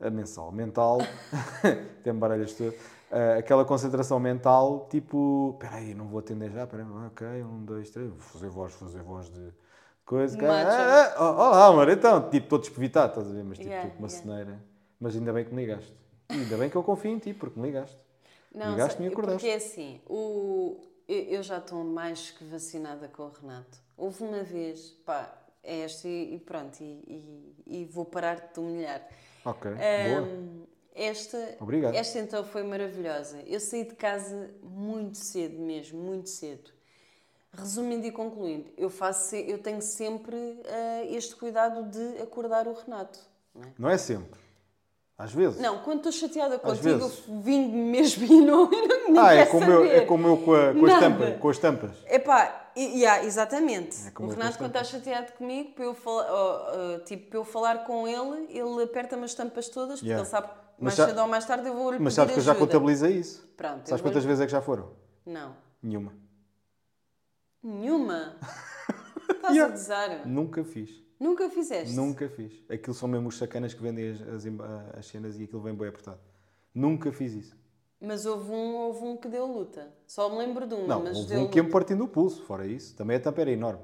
[0.00, 0.98] a mensal, mental,
[2.02, 2.74] tem baralhas tudo.
[3.10, 7.64] Ah, aquela concentração mental, tipo, espera aí, não vou atender já, espera aí, ok, um,
[7.64, 9.52] dois, três, vou fazer voz, fazer voz de
[10.06, 10.36] coisa.
[10.36, 10.66] que- Macho.
[10.70, 13.90] ah, ah, oh, olá, amor, então, tipo, todo despevitado, estás a ver, mas tipo, Yeah,
[13.98, 14.22] uma yeah.
[14.26, 14.62] ceneira.
[14.98, 15.92] Mas ainda bem que me ligaste.
[16.30, 17.98] E ainda bem que eu confio em ti, porque me ligaste.
[18.54, 19.38] Não, Ligaste-me e acordaste.
[19.40, 23.78] Porque é assim, o, eu, já estou mais que vacinada com o Renato.
[23.96, 26.84] Houve uma vez, pá, é esta e, e pronto, e,
[27.66, 29.06] e- e vou parar de te humilhar.
[29.44, 29.80] Ok, boa.
[30.22, 30.62] Ahm,
[30.94, 31.94] esta, Obrigado.
[31.94, 33.42] esta então foi maravilhosa.
[33.46, 36.70] Eu saí de casa muito cedo mesmo, muito cedo.
[37.54, 40.36] Resumindo e concluindo, eu, faço, eu tenho sempre
[40.66, 43.18] ah, este cuidado de acordar o Renato.
[43.54, 43.72] Não, é?
[43.78, 44.40] Não é sempre.
[45.18, 45.60] Às vezes.
[45.60, 47.08] não quando estou chateada contigo,
[47.42, 48.68] vim mesmo e não,
[49.08, 51.00] não ah, é como, eu, é como eu com, a, com, as Nada.
[51.00, 51.90] tampas, com as tampas.
[52.06, 53.96] Epá, e- yeah, exatamente.
[54.08, 57.44] É o Renato, quando está chateado comigo, para eu, falar, oh, oh, tipo, para eu
[57.44, 60.22] falar com ele, ele aperta-me as tampas todas, porque Yeah.
[60.24, 62.44] ele sabe que mais cedo ou mais tarde eu vou lhe Mas sabes que eu
[62.44, 62.66] já ajuda.
[62.66, 63.46] contabilizei isso.
[63.56, 64.90] Pronto, Sabes vou-lhe- quantas vezes é que já foram?
[65.24, 65.54] Não.
[65.82, 66.14] Nenhuma.
[67.62, 68.36] Nenhuma.
[69.30, 69.66] Estás Yeah.
[69.74, 70.26] a gozar.
[70.26, 71.01] Nunca fiz.
[71.22, 71.94] Nunca fizeste?
[71.94, 72.52] Nunca fiz.
[72.68, 74.44] Aquilo são mesmo os sacanas que vendem as, as,
[74.98, 76.18] as cenas e aquilo vem bem apertado.
[76.74, 77.56] Nunca fiz isso.
[78.00, 79.92] Mas houve um, houve um que deu luta.
[80.06, 81.78] Só me lembro de uma, Não, mas houve um que ia-me luta.
[81.78, 82.42] partindo o pulso.
[82.42, 83.80] Fora isso, também a tampa era enorme.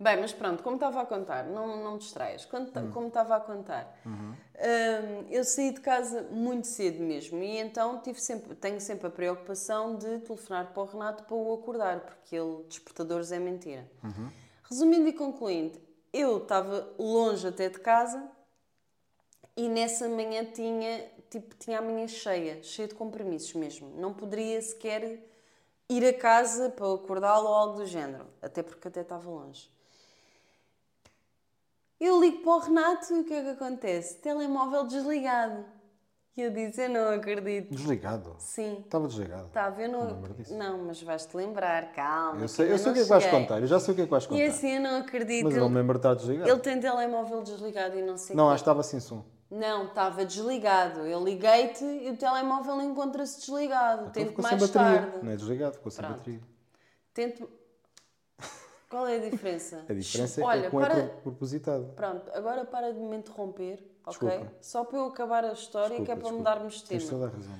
[0.00, 2.44] Bem, mas pronto, como estava a contar, não, não me distraias.
[2.44, 2.72] Quando Hum.
[2.72, 4.32] ta- Como estava a contar, Uhum.
[4.32, 9.10] hum, eu saí de casa muito cedo mesmo e então tive sempre, tenho sempre a
[9.10, 13.88] preocupação de telefonar para o Renato para o acordar, porque ele, despertadores, é mentira.
[14.02, 14.28] Uhum.
[14.68, 15.78] Resumindo e concluindo,
[16.12, 18.30] eu estava longe até de casa
[19.56, 23.90] e nessa manhã tinha, tipo, tinha a manhã cheia, cheia de compromissos mesmo.
[23.96, 25.26] Não poderia sequer
[25.88, 28.26] ir a casa para acordá-lo ou algo do género.
[28.40, 29.70] Até porque até estava longe.
[32.00, 34.16] Eu ligo para o Renato e o que é que acontece?
[34.16, 35.64] Telemóvel desligado.
[36.34, 37.74] E eu disse, eu não acredito.
[37.74, 38.34] Desligado.
[38.38, 38.80] Sim.
[38.84, 39.48] Estava desligado.
[39.48, 40.20] Estava, eu não.
[40.56, 42.40] Não mas vais-te lembrar, calma.
[42.40, 43.40] Eu sei, eu sei o que é que vais cheguei.
[43.40, 43.60] contar.
[43.60, 44.42] Eu já sei o que é que vais contar.
[44.42, 45.44] E assim, eu não acredito.
[45.44, 46.50] Mas eu não me lembro de estar desligado.
[46.50, 49.22] ele tem telemóvel desligado e não sei Não, acho que estava sem som.
[49.50, 51.00] Não, estava desligado.
[51.00, 54.08] Eu liguei-te e o telemóvel encontra-se desligado.
[54.08, 55.18] Então Tento mais tarde.
[55.22, 56.16] Não é desligado, ficou sem Pronto.
[56.16, 56.40] bateria.
[57.12, 57.50] Tento.
[58.88, 59.84] Qual é a diferença?
[59.88, 60.98] A diferença Olha, é com para...
[60.98, 61.92] é propositado.
[61.94, 64.28] Pronto, agora para de me interromper, ok?
[64.28, 64.52] Desculpa.
[64.60, 67.18] Só para eu acabar a história, que é para Desculpa, mudarmos de Tens tema.
[67.20, 67.54] toda a razão.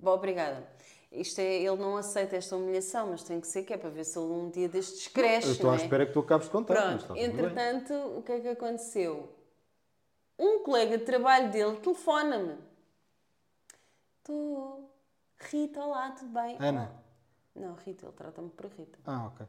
[0.00, 0.66] Bom, obrigada.
[1.12, 4.04] Isto é, ele não aceita esta humilhação, mas tem que ser que é para ver
[4.04, 5.48] se ele um dia destes cresce.
[5.48, 5.76] Eu estou à é?
[5.78, 6.74] espera que tu acabes de contar.
[6.74, 7.24] Pronto, tudo bem.
[7.24, 9.28] entretanto, o que é que aconteceu?
[10.38, 12.56] Um colega de trabalho dele telefona-me.
[14.22, 14.88] Tu,
[15.38, 16.56] Rita, olá, tudo bem?
[16.60, 16.92] Ana.
[17.54, 18.98] Não, Rita, ele trata-me por Rita.
[19.04, 19.46] Ah, ok.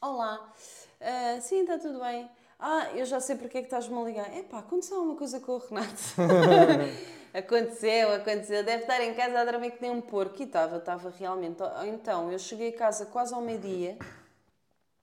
[0.00, 0.52] Olá,
[1.00, 2.30] Ah, sim, está tudo bem.
[2.58, 4.36] Ah, eu já sei porque é que estás-me a ligar.
[4.36, 5.92] Epá, aconteceu alguma coisa com o Renato.
[7.34, 8.64] aconteceu, aconteceu.
[8.64, 10.40] Deve estar em casa a dormir que nem um porco.
[10.40, 11.58] E estava, estava realmente.
[11.86, 13.98] Então, eu cheguei a casa quase ao meio-dia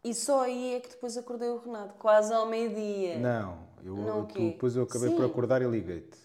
[0.04, 1.94] e só aí é que depois acordei o Renato.
[1.96, 3.18] Quase ao meio-dia.
[3.20, 5.16] Não, eu, Não, tu- depois eu acabei Sim.
[5.16, 6.18] por acordar e liguei-te.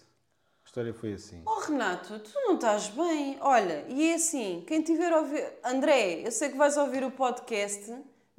[0.63, 1.41] A história foi assim.
[1.45, 3.37] Oh Renato, tu não estás bem.
[3.41, 5.43] Olha, e é assim, quem tiver a ouvir.
[5.63, 7.91] André, eu sei que vais ouvir o podcast.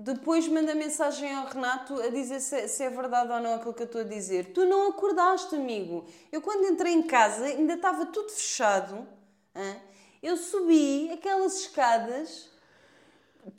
[0.03, 3.83] Depois manda mensagem ao Renato a dizer se, se é verdade ou não aquilo que
[3.83, 4.51] eu estou a dizer.
[4.55, 6.07] Tu não acordaste, amigo.
[6.33, 9.07] Eu quando entrei em casa ainda estava tudo fechado.
[9.55, 9.77] hã?
[10.23, 12.49] Eu subi aquelas escadas,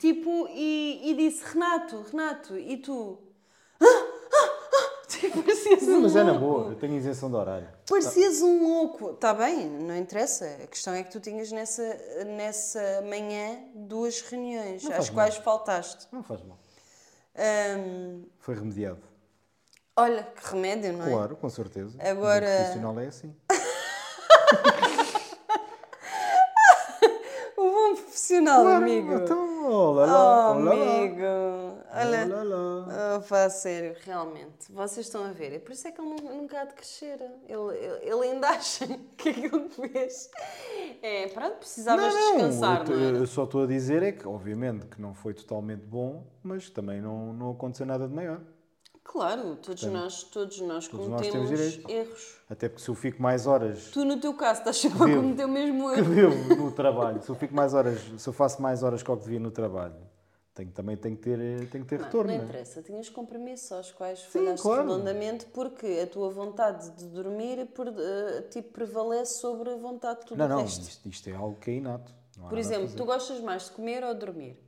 [0.00, 3.18] tipo, e, e disse: Renato, Renato, e tu?
[5.20, 6.46] Tipo, parecias Não, um mas é na louco.
[6.46, 7.68] boa, eu tenho isenção de horário.
[7.88, 9.10] Parecias um louco.
[9.10, 10.46] Está bem, não interessa.
[10.62, 11.82] A questão é que tu tinhas nessa,
[12.26, 16.08] nessa manhã duas reuniões, Não às faz quais faltaste.
[16.12, 16.58] Não faz mal.
[18.38, 19.02] Foi remediado.
[19.96, 21.10] olha, que remédio, não é?
[21.10, 21.98] Claro, com certeza.
[22.02, 23.34] Agora- O profissional é assim.
[27.56, 29.12] O bom profissional, amigo.
[29.14, 30.82] Então, olá oh, lá, olá lá.
[30.82, 31.22] amigo.
[32.06, 32.26] Olha.
[32.26, 33.16] Olá lá.
[33.18, 34.70] Oh, pá, sério, realmente.
[34.70, 35.52] Vocês estão a ver.
[35.52, 37.18] É por isso é que ele nu- nunca há de crescer.
[37.48, 38.86] Ele, ele, ele ainda acha
[39.16, 40.30] que aquilo que fez.
[41.02, 43.16] É, pronto, precisavas descansar, eu, não, era?
[43.18, 47.00] eu só estou a dizer é que, obviamente, que não foi totalmente bom, mas também
[47.00, 48.40] não, não aconteceu nada de maior.
[49.04, 51.90] Claro, todos nós, todos nós todos nós cometemos temos direito.
[51.90, 52.36] erros.
[52.48, 55.44] Até porque se eu fico mais horas Tu, no teu caso, estás sempre a cometer
[55.44, 56.14] o mesmo que erro.
[56.14, 59.16] devo no trabalho, se eu fico mais horas, se eu faço mais horas que o
[59.16, 59.96] que devia no trabalho,
[60.54, 62.30] também tenho que ter, eh, tenho que ter Não, retorno.
[62.30, 62.46] não não é?
[62.48, 64.82] interessa, tinhas compromissos aos quais falhaste claro.
[64.82, 67.86] redondamente porque a tua vontade de dormir por,
[68.50, 70.82] tipo, prevalece sobre a vontade de tudo Não, o não, resto.
[70.82, 72.12] isto, isto é algo que é inato.
[72.36, 74.58] Não Por exemplo, tu gostas mais de comer ou de dormir?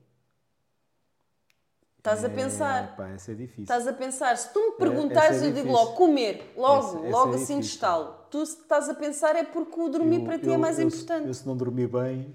[1.98, 2.84] Estás a pensar.
[2.84, 3.62] É, pá, essa é difícil.
[3.62, 7.08] Estás a pensar, se tu me essa perguntares, é eu digo logo comer, logo, Essa-
[7.08, 8.14] logo é assim de estalo.
[8.30, 10.78] Tu se estás a pensar é porque o dormir Eu- para ti é eu- mais
[10.78, 11.26] eu- importante.
[11.28, 12.34] Eu, se não dormir bem,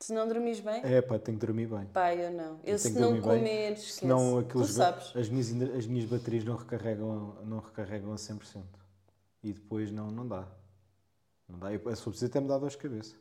[0.00, 1.84] Se não dormires bem, é pá, tenho que dormir bem.
[1.92, 2.52] pai, eu não.
[2.64, 3.92] Eu tenho se não dormir bem, comer, esquece.
[4.00, 8.62] Senão aqueles as, minhas, as minhas baterias não recarregam, não recarregam a 100%.
[9.42, 10.48] E depois não, não dá.
[11.46, 11.72] Não dá.
[11.72, 13.14] Eu, for preciso, até me dá dor de cabeça.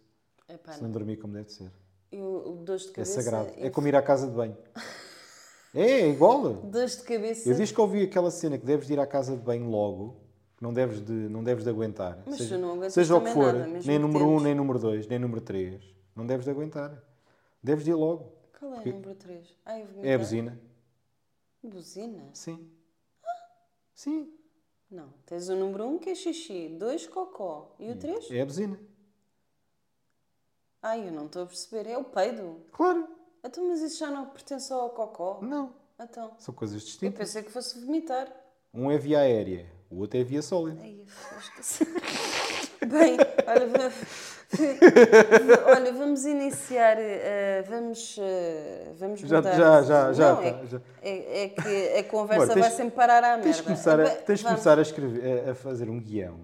[0.48, 1.70] Epá, se não dormir como deve ser.
[2.12, 3.22] Eu, dores de É cabeça.
[3.22, 3.50] sagrado.
[3.58, 4.58] É eu- como ir à casa de banho.
[5.76, 6.54] É, é igual.
[6.54, 7.48] Dores de cabeça.
[7.48, 10.16] Eu diz que ouvi aquela cena que deves de ir à casa de banho logo,
[10.58, 12.24] que não deves de, não deves de aguentar.
[12.26, 14.56] Mas seja, tu não aguentas seja o que for, nada, nem número 1, um, nem
[14.56, 15.84] número 2, nem número 3,
[16.16, 17.02] não deves de aguentar.
[17.62, 18.32] Deves de ir logo.
[18.58, 19.56] Qual é o número 3?
[19.66, 20.60] Ai, eu vou É a buzina.
[21.64, 22.30] Buzina?
[22.34, 22.72] Sim.
[23.94, 24.34] Sim.
[24.90, 25.14] Não.
[25.26, 27.76] Tens o número 1 um, que é xixi, 2 cocó.
[27.80, 28.32] E o 3?
[28.32, 28.80] É a buzina.
[30.82, 31.90] Ai, eu não estou a perceber.
[31.90, 32.62] É o peido.
[32.72, 33.08] Claro.
[33.44, 35.40] Então, mas isso já não pertence ao cocó?
[35.42, 35.74] Não.
[36.00, 36.34] Então.
[36.40, 37.18] São coisas Eu distintas.
[37.18, 38.34] pensei que fosse vomitar.
[38.74, 40.80] Um é via aérea, o outro é via sólida.
[40.82, 41.08] Ai, eu.
[42.88, 43.18] Bem,
[43.48, 43.92] olha,
[45.68, 49.56] olha, vamos iniciar, eh, vamos, eh, vamos Já- mudar.
[49.56, 50.82] já- já- já Não, é, tá, já.
[51.02, 53.44] é- é que a conversa Amor, tens- vai sempre parar à merda.
[53.44, 56.40] Tens de começar, a, tens de começar a escrever, a, a fazer um guião.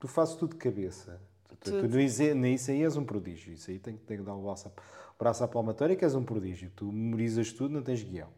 [0.00, 1.20] Tu fazes tudo de cabeça.
[1.48, 1.96] Tu, tu, tu, Tudo.
[1.96, 3.52] nisso, nisso aí és um prodígio.
[3.52, 4.70] Isso aí tem, que- tem que dar o braço,
[5.18, 6.70] braço à palmatória que és um prodígio.
[6.74, 8.28] Tu memorizas tudo, não tens guião.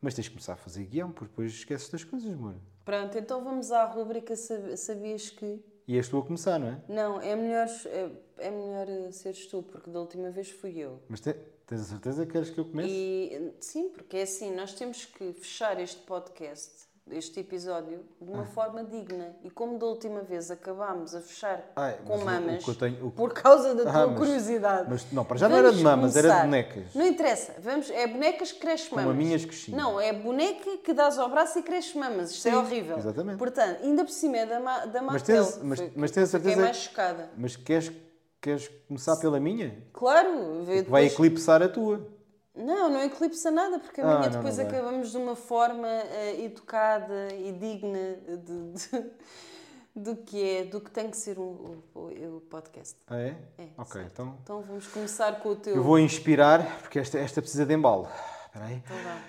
[0.00, 2.54] Mas tens de começar a fazer guião, porque depois esqueces das coisas, amor.
[2.84, 5.64] Pronto, então vamos à rúbrica Sab- Sabias que.
[5.86, 6.80] E és tu a começar, não é?
[6.88, 11.00] Não, é melhor, é, é melhor eh, seres tu, porque da última vez fui eu.
[11.08, 11.34] Mas te-
[11.66, 12.88] tens a certeza que queres que eu comece?
[12.90, 16.70] E sim, porque é assim, nós temos que fechar este podcast
[17.10, 19.36] este episódio de uma forma digna.
[19.42, 23.06] E como da última vez acabámos a fechar Ai, com mas o- o mamas tenho-
[23.06, 24.86] o por causa da tua Ah, mas- curiosidade.
[24.88, 26.44] mas não, para já não era de mamas, era de começar.
[26.46, 26.94] bonecas.
[26.94, 29.14] Não interessa, vamos, é bonecas que crescem Como mamas.
[29.14, 29.80] a minhas coxinhas.
[29.80, 32.30] Não, é boneca que dás ao braço e cresce mamas.
[32.30, 32.96] Isto é Sim, horrível.
[32.96, 33.36] exatamente.
[33.38, 35.44] Portanto, ainda por cima é da, ma, da Mas Mattel.
[35.44, 37.30] tens- mas- mas tens a fiquei certeza- mais chocada.
[37.36, 37.92] Mas queres,
[38.40, 39.76] queres começar pela minha?
[39.92, 42.13] Claro, vê Vai depois- eclipsar a tua.
[42.54, 45.88] Não, não eclipsa nada, porque a Ah, minha não, depois não acabamos de uma forma
[45.88, 49.10] eh, educada e digna de, de-
[49.96, 52.96] do que é, do que tem que ser o, o- o podcast.
[53.08, 53.36] Ah, é?
[53.58, 54.12] É, ok, certo.
[54.12, 54.38] então.
[54.42, 55.74] Então vamos começar com o teu.
[55.74, 58.08] Eu vou inspirar, porque esta, esta precisa de embalo.
[58.46, 58.76] Espera aí.
[58.76, 59.22] Então vá.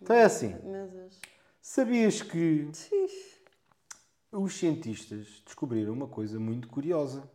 [0.00, 0.56] Então é assim.
[0.62, 1.18] Meu Deus.
[1.60, 2.70] Sabias que
[4.30, 7.28] os cientistas descobriram uma coisa muito curiosa?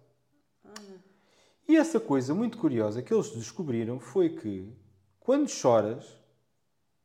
[1.68, 4.72] E essa coisa muito curiosa que eles descobriram foi que
[5.20, 6.06] quando choras,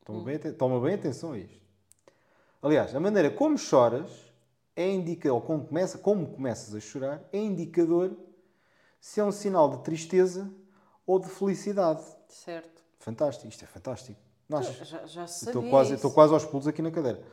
[0.05, 1.61] toma bem, toma bem atenção a isto.
[2.61, 4.09] Aliás, a maneira como choras
[4.75, 8.15] é indica, ou como, começa, como começas a chorar, é indicador
[8.99, 10.51] se é um sinal de tristeza
[11.05, 12.03] ou de felicidade.
[12.27, 12.83] Certo.
[12.99, 14.19] Fantástico, isto é fantástico.
[14.49, 14.87] Não achas?
[14.87, 17.23] Já, já sabia Estou quase, estou quase aos pulos aqui na cadeira.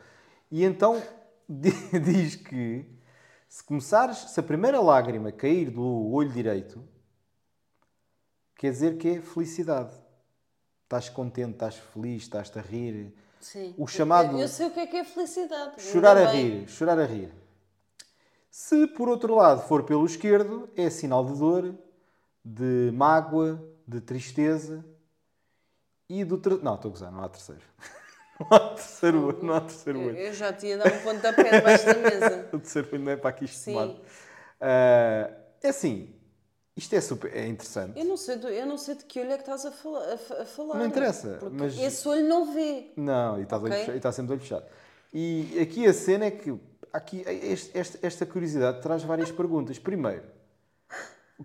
[0.51, 1.01] E então
[1.49, 2.85] di- diz que
[3.47, 6.83] se começares, se a primeira lágrima cair do olho direito,
[8.57, 9.93] quer dizer que é felicidade.
[10.83, 13.13] Estás contente, estás feliz, estás-te a rir.
[13.41, 13.75] Sim.
[13.77, 15.79] o chamado- Eu, eu sei o que é que é felicidade.
[15.81, 17.31] Chorar a rir, chorar a rir.
[18.49, 21.75] Se por outro lado for pelo esquerdo, é sinal de dor,
[22.43, 24.83] de mágoa, de tristeza
[26.09, 26.57] e do ter...
[26.63, 27.61] Não, estou a gozar, não há terceiro.
[28.37, 30.17] Não há terceiro olho, não há terceiro Eu, olho.
[30.17, 32.49] eu já ia dar um pontapé debaixo da mesa.
[32.51, 33.53] O terceiro olho não é para aqui Sim.
[33.71, 34.01] estimado.
[34.59, 35.31] Ah,
[35.63, 36.13] é assim,
[36.75, 37.97] isto é super, é interessante.
[37.97, 40.05] Eu não, sei do- eu não sei de que olho é que estás a, fala-
[40.05, 40.75] a a falar.
[40.79, 42.91] Não interessa, mas- esse olho não vê.
[42.97, 43.79] Não, e está, de olho Ok.
[43.85, 44.65] fechado- está sempre de olho fechado.
[45.13, 46.53] E aqui a cena é que
[46.91, 49.79] aqui, este- este- esta curiosidade traz várias perguntas.
[49.79, 50.23] Primeiro,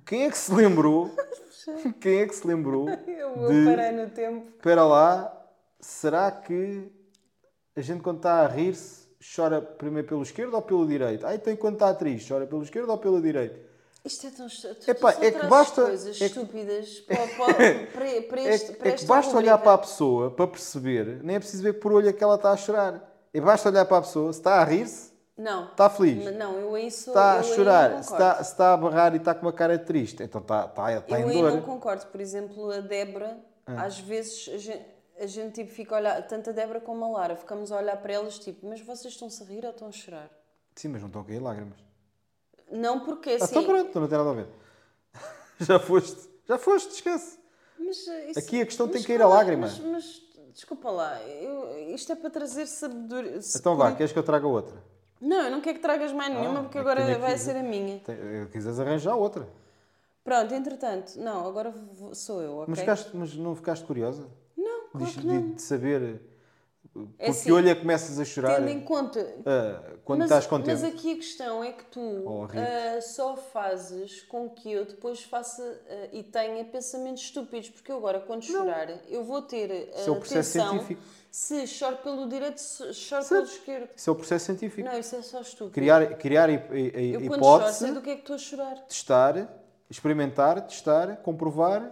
[0.04, 1.10] quem é que se lembrou?
[2.00, 2.88] Quem é que se lembrou?
[3.06, 4.46] Eu de, parar no tempo.
[4.56, 5.46] Espera lá,
[5.78, 6.90] será que
[7.76, 11.24] a gente quando está a rir-se chora primeiro pelo esquerdo ou pelo direito?
[11.26, 13.60] Ah, então quando está triste, chora pelo esquerdo ou pelo direito?
[14.04, 14.90] Isto é tão estúpido.
[14.90, 18.78] Epá, é que basta- coisas é que- estúpidas para, para, para, para É, este, que-
[18.78, 19.58] para é que basta olhar rubrica.
[19.58, 22.50] para a pessoa para perceber, nem é preciso ver por olho é que ela está
[22.52, 23.06] a chorar.
[23.32, 25.66] É basta olhar para a pessoa, se está a rir-se, Não.
[25.70, 26.34] está feliz.
[26.36, 27.12] Não, eu aí sou.
[27.12, 29.78] está eu a chorar, se está, se está a barrar e está com uma cara
[29.78, 31.52] triste, então está, está, está eu em dor.
[31.52, 32.06] não concordo.
[32.06, 33.82] Por exemplo, a Débora, Ah.
[33.84, 34.84] às vezes a gente,
[35.20, 37.96] a gente tipo, fica a olhar, tanto a Débora como a Lara, ficamos a olhar
[37.98, 40.30] para elas tipo, mas vocês estão-se a rir ou estão a chorar?
[40.74, 41.78] Sim, mas não estão a cair lágrimas.
[42.70, 43.46] Não porque Ah, assim.
[43.50, 44.46] então pronto, então não tem nada a ver.
[45.60, 47.38] Já foste, já foste, esquece.
[47.78, 49.66] Mas, uh, isso- Aqui a questão tem que ir a qual é- lágrima.
[49.66, 50.22] Mas, mas,
[50.54, 53.38] desculpa lá, eu- isto é para trazer sabedoria.
[53.56, 54.76] Então vá, queres que eu traga outra?
[55.20, 57.56] Não, eu não quero que tragas mais nenhuma Ah, porque é agora tenho vai ser
[57.56, 57.98] a minha.
[58.00, 59.46] Tem- eh, Quiseres arranjar outra.
[60.24, 61.74] Pronto, entretanto, não, agora
[62.14, 62.66] sou eu, ok?
[62.68, 64.26] Mas, ficaste, mas não ficaste curiosa?
[64.56, 65.50] Não, claro de- não.
[65.52, 66.20] de saber
[66.92, 69.20] por É assim, é que começas a chorar Tendo em conta.
[69.46, 70.70] ah, quando mas, estás contente.
[70.82, 72.58] mas aqui a questão é que tu rir.
[72.58, 77.96] ah, só fazes com que eu depois faça ah, e tenha pensamentos estúpidos, porque eu
[77.96, 81.02] agora, quando chorar, eu vou ter Isso é o ah, processo atenção científico.
[81.30, 82.60] se choro pelo direito,
[82.92, 83.88] choro pelo esquerdo.
[83.94, 84.88] Isso é o processo científico.
[84.88, 85.70] Não, isso é só estúpido.
[85.70, 88.34] Criar, criar a, a- a eu quando choro hipótese, sei do que é que estou
[88.34, 88.74] a chorar.
[88.86, 89.48] testar,
[89.88, 91.82] experimentar, testar, comprovar,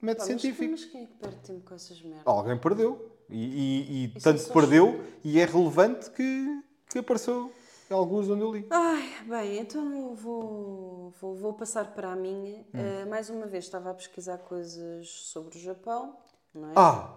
[0.00, 0.70] método Pá, científico.
[0.70, 2.22] mas quem é que perde tempo com essas merdas?
[2.24, 3.10] Alguém perdeu.
[3.30, 6.60] E, e- e é tanto perdeu, e é relevante que,
[6.90, 7.50] que apareceu
[7.90, 8.66] em alguns onde eu li.
[8.70, 12.58] Ai, bem, então eu vou, vou, vou passar para a minha.
[12.60, 12.64] Hum.
[12.74, 16.16] Eh, mais uma vez estava a pesquisar coisas sobre o Japão,
[16.54, 16.72] não é?
[16.76, 17.10] Ah!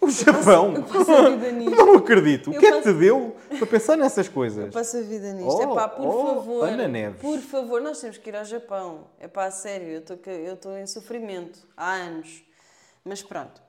[0.00, 0.74] O Japão!
[0.74, 1.76] eu passo a vida nisto.
[1.76, 2.50] Não acredito!
[2.50, 4.72] O Eu que é que passo- te deu para pensar nessas coisas?
[4.72, 5.56] Passo a vida nisto.
[5.56, 6.68] Oh, é pá, por oh, favor.
[6.68, 7.20] Ana Neves.
[7.20, 9.06] Por favor, nós temos que ir ao Japão.
[9.18, 12.42] É pá, sério, eu eu estou em sofrimento há anos.
[13.02, 13.63] Mas pronto.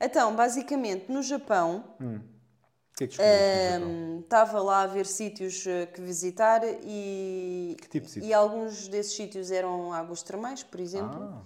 [0.00, 1.84] Então, basicamente, no Japão,
[2.96, 3.22] que é que
[3.80, 9.14] hum, estava lá a ver sítios eh, que visitar e, Que tipo e alguns desses
[9.14, 11.22] sítios eram águas termais, por exemplo.
[11.22, 11.42] Ah,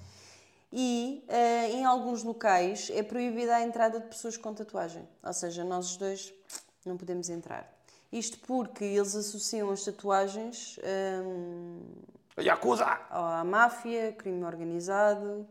[0.73, 5.09] E eh, em alguns locais é proibida a entrada de pessoas com tatuagem.
[5.23, 6.33] Ou seja, nós os dois
[6.85, 7.69] não podemos entrar.
[8.13, 10.79] Isto porque eles associam as tatuagens
[11.25, 11.81] hum,
[12.39, 12.87] Yakuza!
[13.11, 15.47] à máfia, crime organizado.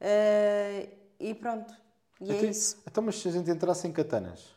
[0.00, 0.88] eh,
[1.18, 1.74] e pronto.
[2.20, 2.82] E é Então- isso.
[2.86, 4.54] Então, mas se a gente entrasse em katanas,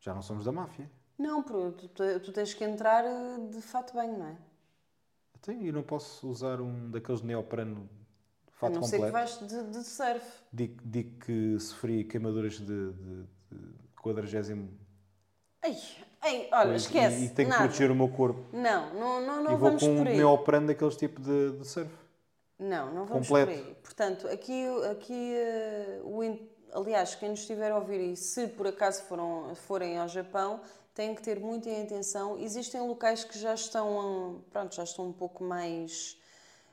[0.00, 0.90] já não somos da máfia.
[1.18, 1.88] Não, pro- tu,
[2.20, 4.36] tu tens que entrar eh, de fato bem, não é?
[5.38, 7.88] Então, eu não posso usar um daqueles neoprano
[8.48, 9.12] A fato não ser que completo.
[9.40, 10.24] vais de, de surf.
[10.52, 14.22] Digo, digo que sofri queimaduras de, de, de 40
[15.62, 15.76] Ai,
[16.22, 17.20] ai, olha, Pois, esquece.
[17.20, 17.64] E, e tenho que nada.
[17.64, 18.40] proteger o meu corpo.
[18.56, 21.90] Não, não, não, não e vou vamos com um neoprano daqueles tipo de, de surf.
[22.58, 23.52] Não, não vamos Completo.
[23.52, 23.74] por aí.
[23.82, 26.22] Portanto, aqui, aqui eh, o,
[26.72, 30.60] aliás, quem nos estiver a ouvir e se por acaso foram, forem ao Japão,
[30.94, 32.38] têm que ter muita atenção.
[32.38, 36.16] Existem locais que já estão, pronto, já estão um pouco mais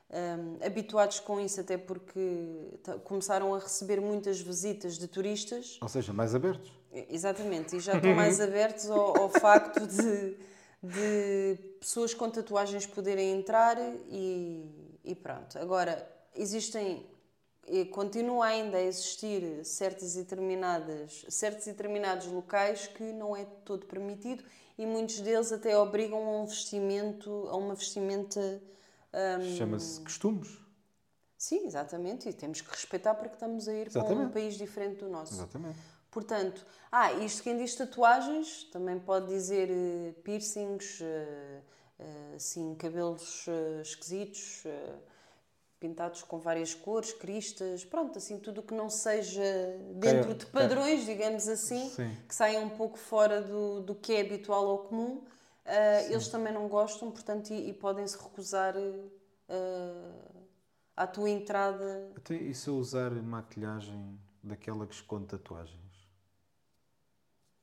[0.09, 5.77] hum, habituados com isso, até porque começaram a receber muitas visitas de turistas.
[5.81, 6.71] Ou seja, mais abertos.
[7.09, 10.37] Exatamente, e já estão mais abertos ao, ao facto de,
[10.81, 13.77] de pessoas com tatuagens poderem entrar
[14.09, 14.65] e,
[15.03, 15.59] e pronto.
[15.59, 17.05] Agora, existem,
[17.91, 23.85] continua ainda a existir certas e determinadas, certos e determinados locais que não é todo
[23.85, 24.43] permitido
[24.77, 28.61] e muitos deles até obrigam a um vestimento, a uma vestimenta.
[29.13, 30.57] hum, Chama-se costumes.
[31.37, 34.33] Sim, exatamente, e temos que respeitar porque estamos a ir para um Exatamente.
[34.33, 35.33] país diferente do nosso.
[35.35, 35.77] Exatamente.
[36.09, 41.61] Portanto, ah, isto quem diz tatuagens também pode dizer eh, piercings, eh,
[41.99, 43.45] eh, assim, cabelos
[43.83, 44.63] esquisitos,
[45.79, 49.43] pintados com várias cores, cristas, pronto, assim, tudo o que não seja
[49.95, 50.51] dentro de ok.
[50.51, 52.17] padrões, digamos assim, Sim.
[52.27, 55.23] que saia um pouco fora do, do que é habitual ou comum,
[55.65, 60.11] eh, eles também não gostam, portanto, e, e podem-se recusar eh,
[60.95, 62.11] à tua entrada.
[62.15, 65.77] Até e se eu usar maquilhagem daquela que esconde tatuagens?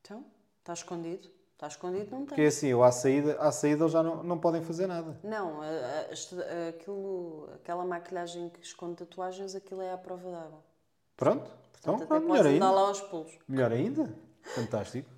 [0.01, 0.25] Então,
[0.61, 1.31] está escondido?
[1.65, 2.27] Está escondido, não tem.
[2.27, 5.19] Porque é assim, eu à saída, à saída eles já não, não podem fazer nada.
[5.25, 6.37] Não, a- a- este-
[6.69, 10.63] aquilo, aquela maquilhagem que esconde tatuagens, aquilo é à prova d'água.
[11.17, 11.51] Pronto?
[11.81, 12.71] Então, Portanto, até melhor ainda.
[12.71, 13.33] lá aos pulos.
[13.49, 14.15] Melhor ainda.
[14.43, 15.09] Fantástico.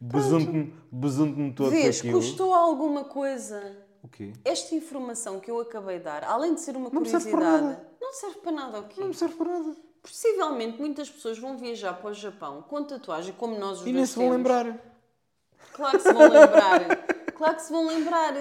[0.00, 2.18] Besunto-me besunto todo Vês, aquilo.
[2.20, 4.32] custou alguma coisa O quê?
[4.44, 7.38] esta informação que eu acabei de dar, além de ser uma Não me serve para
[7.40, 7.88] curiosidade, nada.
[8.00, 9.00] não serve para nada o quê?
[9.00, 9.76] Não serve para nada.
[10.02, 14.06] Possivelmente muitas pessoas vão viajar para o Japão com tatuagem, como nós os E nem
[14.06, 14.78] se vão lembrar.
[15.72, 16.96] Claro que se vão lembrar.
[17.34, 18.34] claro que se vão lembrar.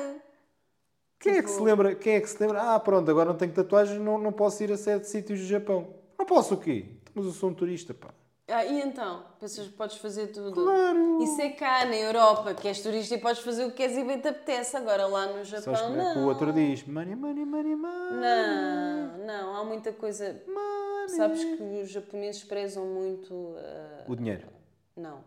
[1.20, 1.96] Quem é que Tipo- se lembra?
[1.96, 2.62] Quem é que se lembra?
[2.62, 5.94] Ah, pronto, agora não tenho tatuagens, não, não posso ir a sete sítios do Japão.
[6.18, 6.86] Não posso o quê?
[7.14, 8.10] Mas eu sou um turista, pá.
[8.52, 9.24] Ah, e então?
[9.40, 10.52] Pensas que podes fazer tudo?
[10.54, 11.22] Claro.
[11.22, 14.04] Isso é cá na Europa, que és turista e podes fazer o que queres e
[14.04, 14.76] bem te apetece.
[14.76, 16.14] Agora lá no Japão, Sabes como é não.
[16.14, 16.84] que o outro diz?
[16.88, 18.12] Money, money, money, money.
[18.20, 20.42] Não, não, há muita coisa.
[21.10, 23.54] Sabes que os japoneses prezam muito.
[23.58, 24.48] ah, O dinheiro.
[24.98, 25.20] Não.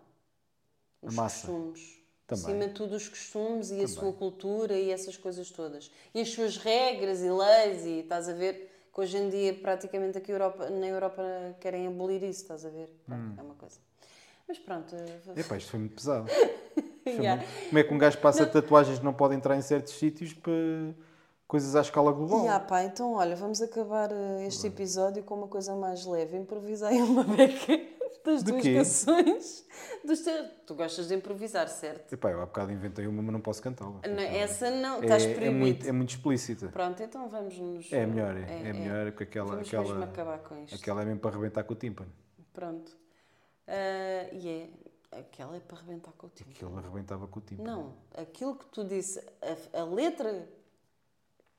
[1.02, 1.46] Os massa.
[1.46, 2.00] costumes.
[2.26, 2.44] Também.
[2.44, 5.90] Acima de tudo, os costumes e a sua cultura e essas coisas todas.
[6.14, 10.16] E as suas regras e leis, e estás a ver que hoje em dia, praticamente
[10.16, 11.22] aqui Europa, na Europa,
[11.60, 12.88] querem abolir isso, estás a ver?
[13.08, 13.34] Hum.
[13.36, 13.78] É uma coisa.
[14.48, 14.94] Mas pronto.
[15.36, 16.26] Epá, isto foi muito pesado.
[17.04, 17.42] Foi Yeah.
[17.42, 20.52] muito- Como é que um gajo passa tatuagens não pode entrar em certos sítios para
[21.48, 22.44] coisas à escala global?
[22.44, 26.36] Ya, pá, então olha, vamos acabar eh, este episódio com uma coisa mais leve.
[26.36, 27.76] Improvisei uma beca
[28.24, 28.74] das De quê?
[28.74, 29.66] canções.
[30.04, 30.48] Dos teus...
[30.66, 32.12] Tu gostas de improvisar, certo?
[32.12, 34.00] Epá, eu há bocado inventei uma, mas não posso cantá-la.
[34.08, 36.68] Não, essa não, É, estás é, muito, é muito explícita.
[36.68, 37.92] Pronto, então vamos nos.
[37.92, 39.50] É melhor, é, é melhor que aquela.
[39.52, 40.74] Vamos aquela, mesmo acabar com isto.
[40.76, 42.12] aquela é mesmo para arrebentar com o tímpano.
[42.52, 42.92] Pronto.
[43.66, 44.70] Ah, E é.
[45.18, 46.50] Aquela é para arrebentar com o tipo.
[46.50, 47.70] Aquilo arrebentava com o tímpano.
[47.70, 49.22] Não, aquilo que tu disse,
[49.74, 50.48] a, a letra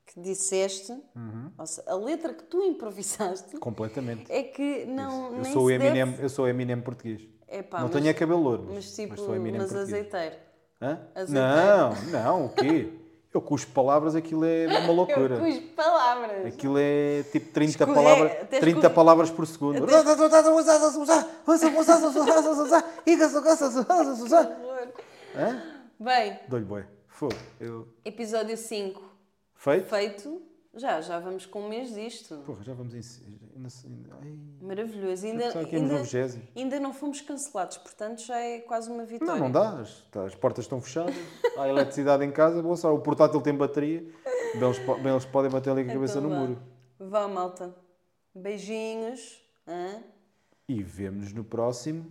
[0.06, 1.50] que disseste, Uhum.
[1.66, 4.30] seja, a letra que tu improvisaste, Completamente.
[4.30, 5.36] é que não.
[5.38, 7.22] eu, sou o se deve- Eminem, eu sou Eminem português.
[7.48, 9.92] Epá, não mas- tenho é cabelo louro, mas, Mas tipo, mas sou Eminem mas português.
[10.06, 10.36] azeiteiro.
[10.82, 11.00] Hã?
[11.14, 11.56] Azeiteiro.
[11.56, 12.92] Não, não, o quê?
[13.32, 15.34] Eu cuspo palavras, aquilo é uma loucura.
[15.34, 16.46] Eu pus palavras.
[16.46, 19.78] Aquilo é tipo 30 Escorrega, palavras, até 30 escorre- palavras por segundo.
[25.36, 25.62] Hã?
[25.98, 26.84] Bem, Dou-lhe boi.
[27.08, 27.34] Fogo.
[27.60, 27.88] Eu...
[28.04, 29.02] episódio 5
[29.64, 29.88] Feito?
[29.88, 30.42] feito.
[30.76, 32.36] Já, já vamos com um mês disto.
[32.44, 33.00] Porra, já vamos em.
[34.20, 35.24] Ai, Maravilhoso.
[35.24, 36.02] Ainda, ainda, no
[36.56, 39.40] ainda não fomos cancelados, portanto já é quase uma Não, vitória.
[39.40, 39.78] não dá.
[39.80, 41.14] As, as portas estão fechadas,
[41.56, 42.98] há eletricidade em casa, boa sorte.
[42.98, 44.00] O portátil tem bateria,
[44.54, 46.40] bem eles, bem eles podem bater ali com a cabeça Então no vá.
[46.40, 46.62] muro.
[46.98, 47.74] Vá, malta.
[48.34, 49.40] Beijinhos.
[49.66, 50.02] Hã?
[50.68, 52.08] E vemo-nos no próximo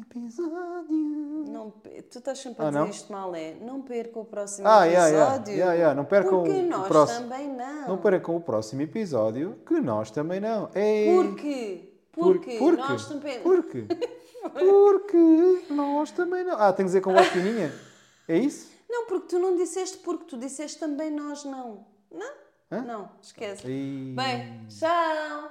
[0.00, 1.44] episódio.
[1.48, 2.88] Não, tu estás sempre a Ah, dizer não?
[2.88, 3.54] isto mal, é?
[3.54, 5.08] Não perca o próximo Ah, episódio.
[5.08, 5.94] yeah, yeah, yeah.
[5.94, 7.28] Não percam Porque o- o nós próximo.
[7.28, 7.88] também não.
[7.88, 10.70] Não percam o próximo episódio, que nós também não.
[10.74, 13.40] Ei, Porque, por- porque porque, nós também...
[13.42, 13.86] Porque,
[14.54, 16.54] porque nós também não.
[16.58, 17.72] Ah, tem que dizer com voz fininha?
[18.28, 18.70] É isso?
[18.88, 21.86] Não, porque tu não disseste porque, tu disseste também nós não.
[22.10, 22.32] Não?
[22.70, 22.82] Hã?
[22.82, 23.66] Não, esquece.
[23.66, 24.14] Ei.
[24.14, 25.50] Bem, tchau.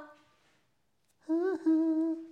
[1.30, 2.31] Uhum.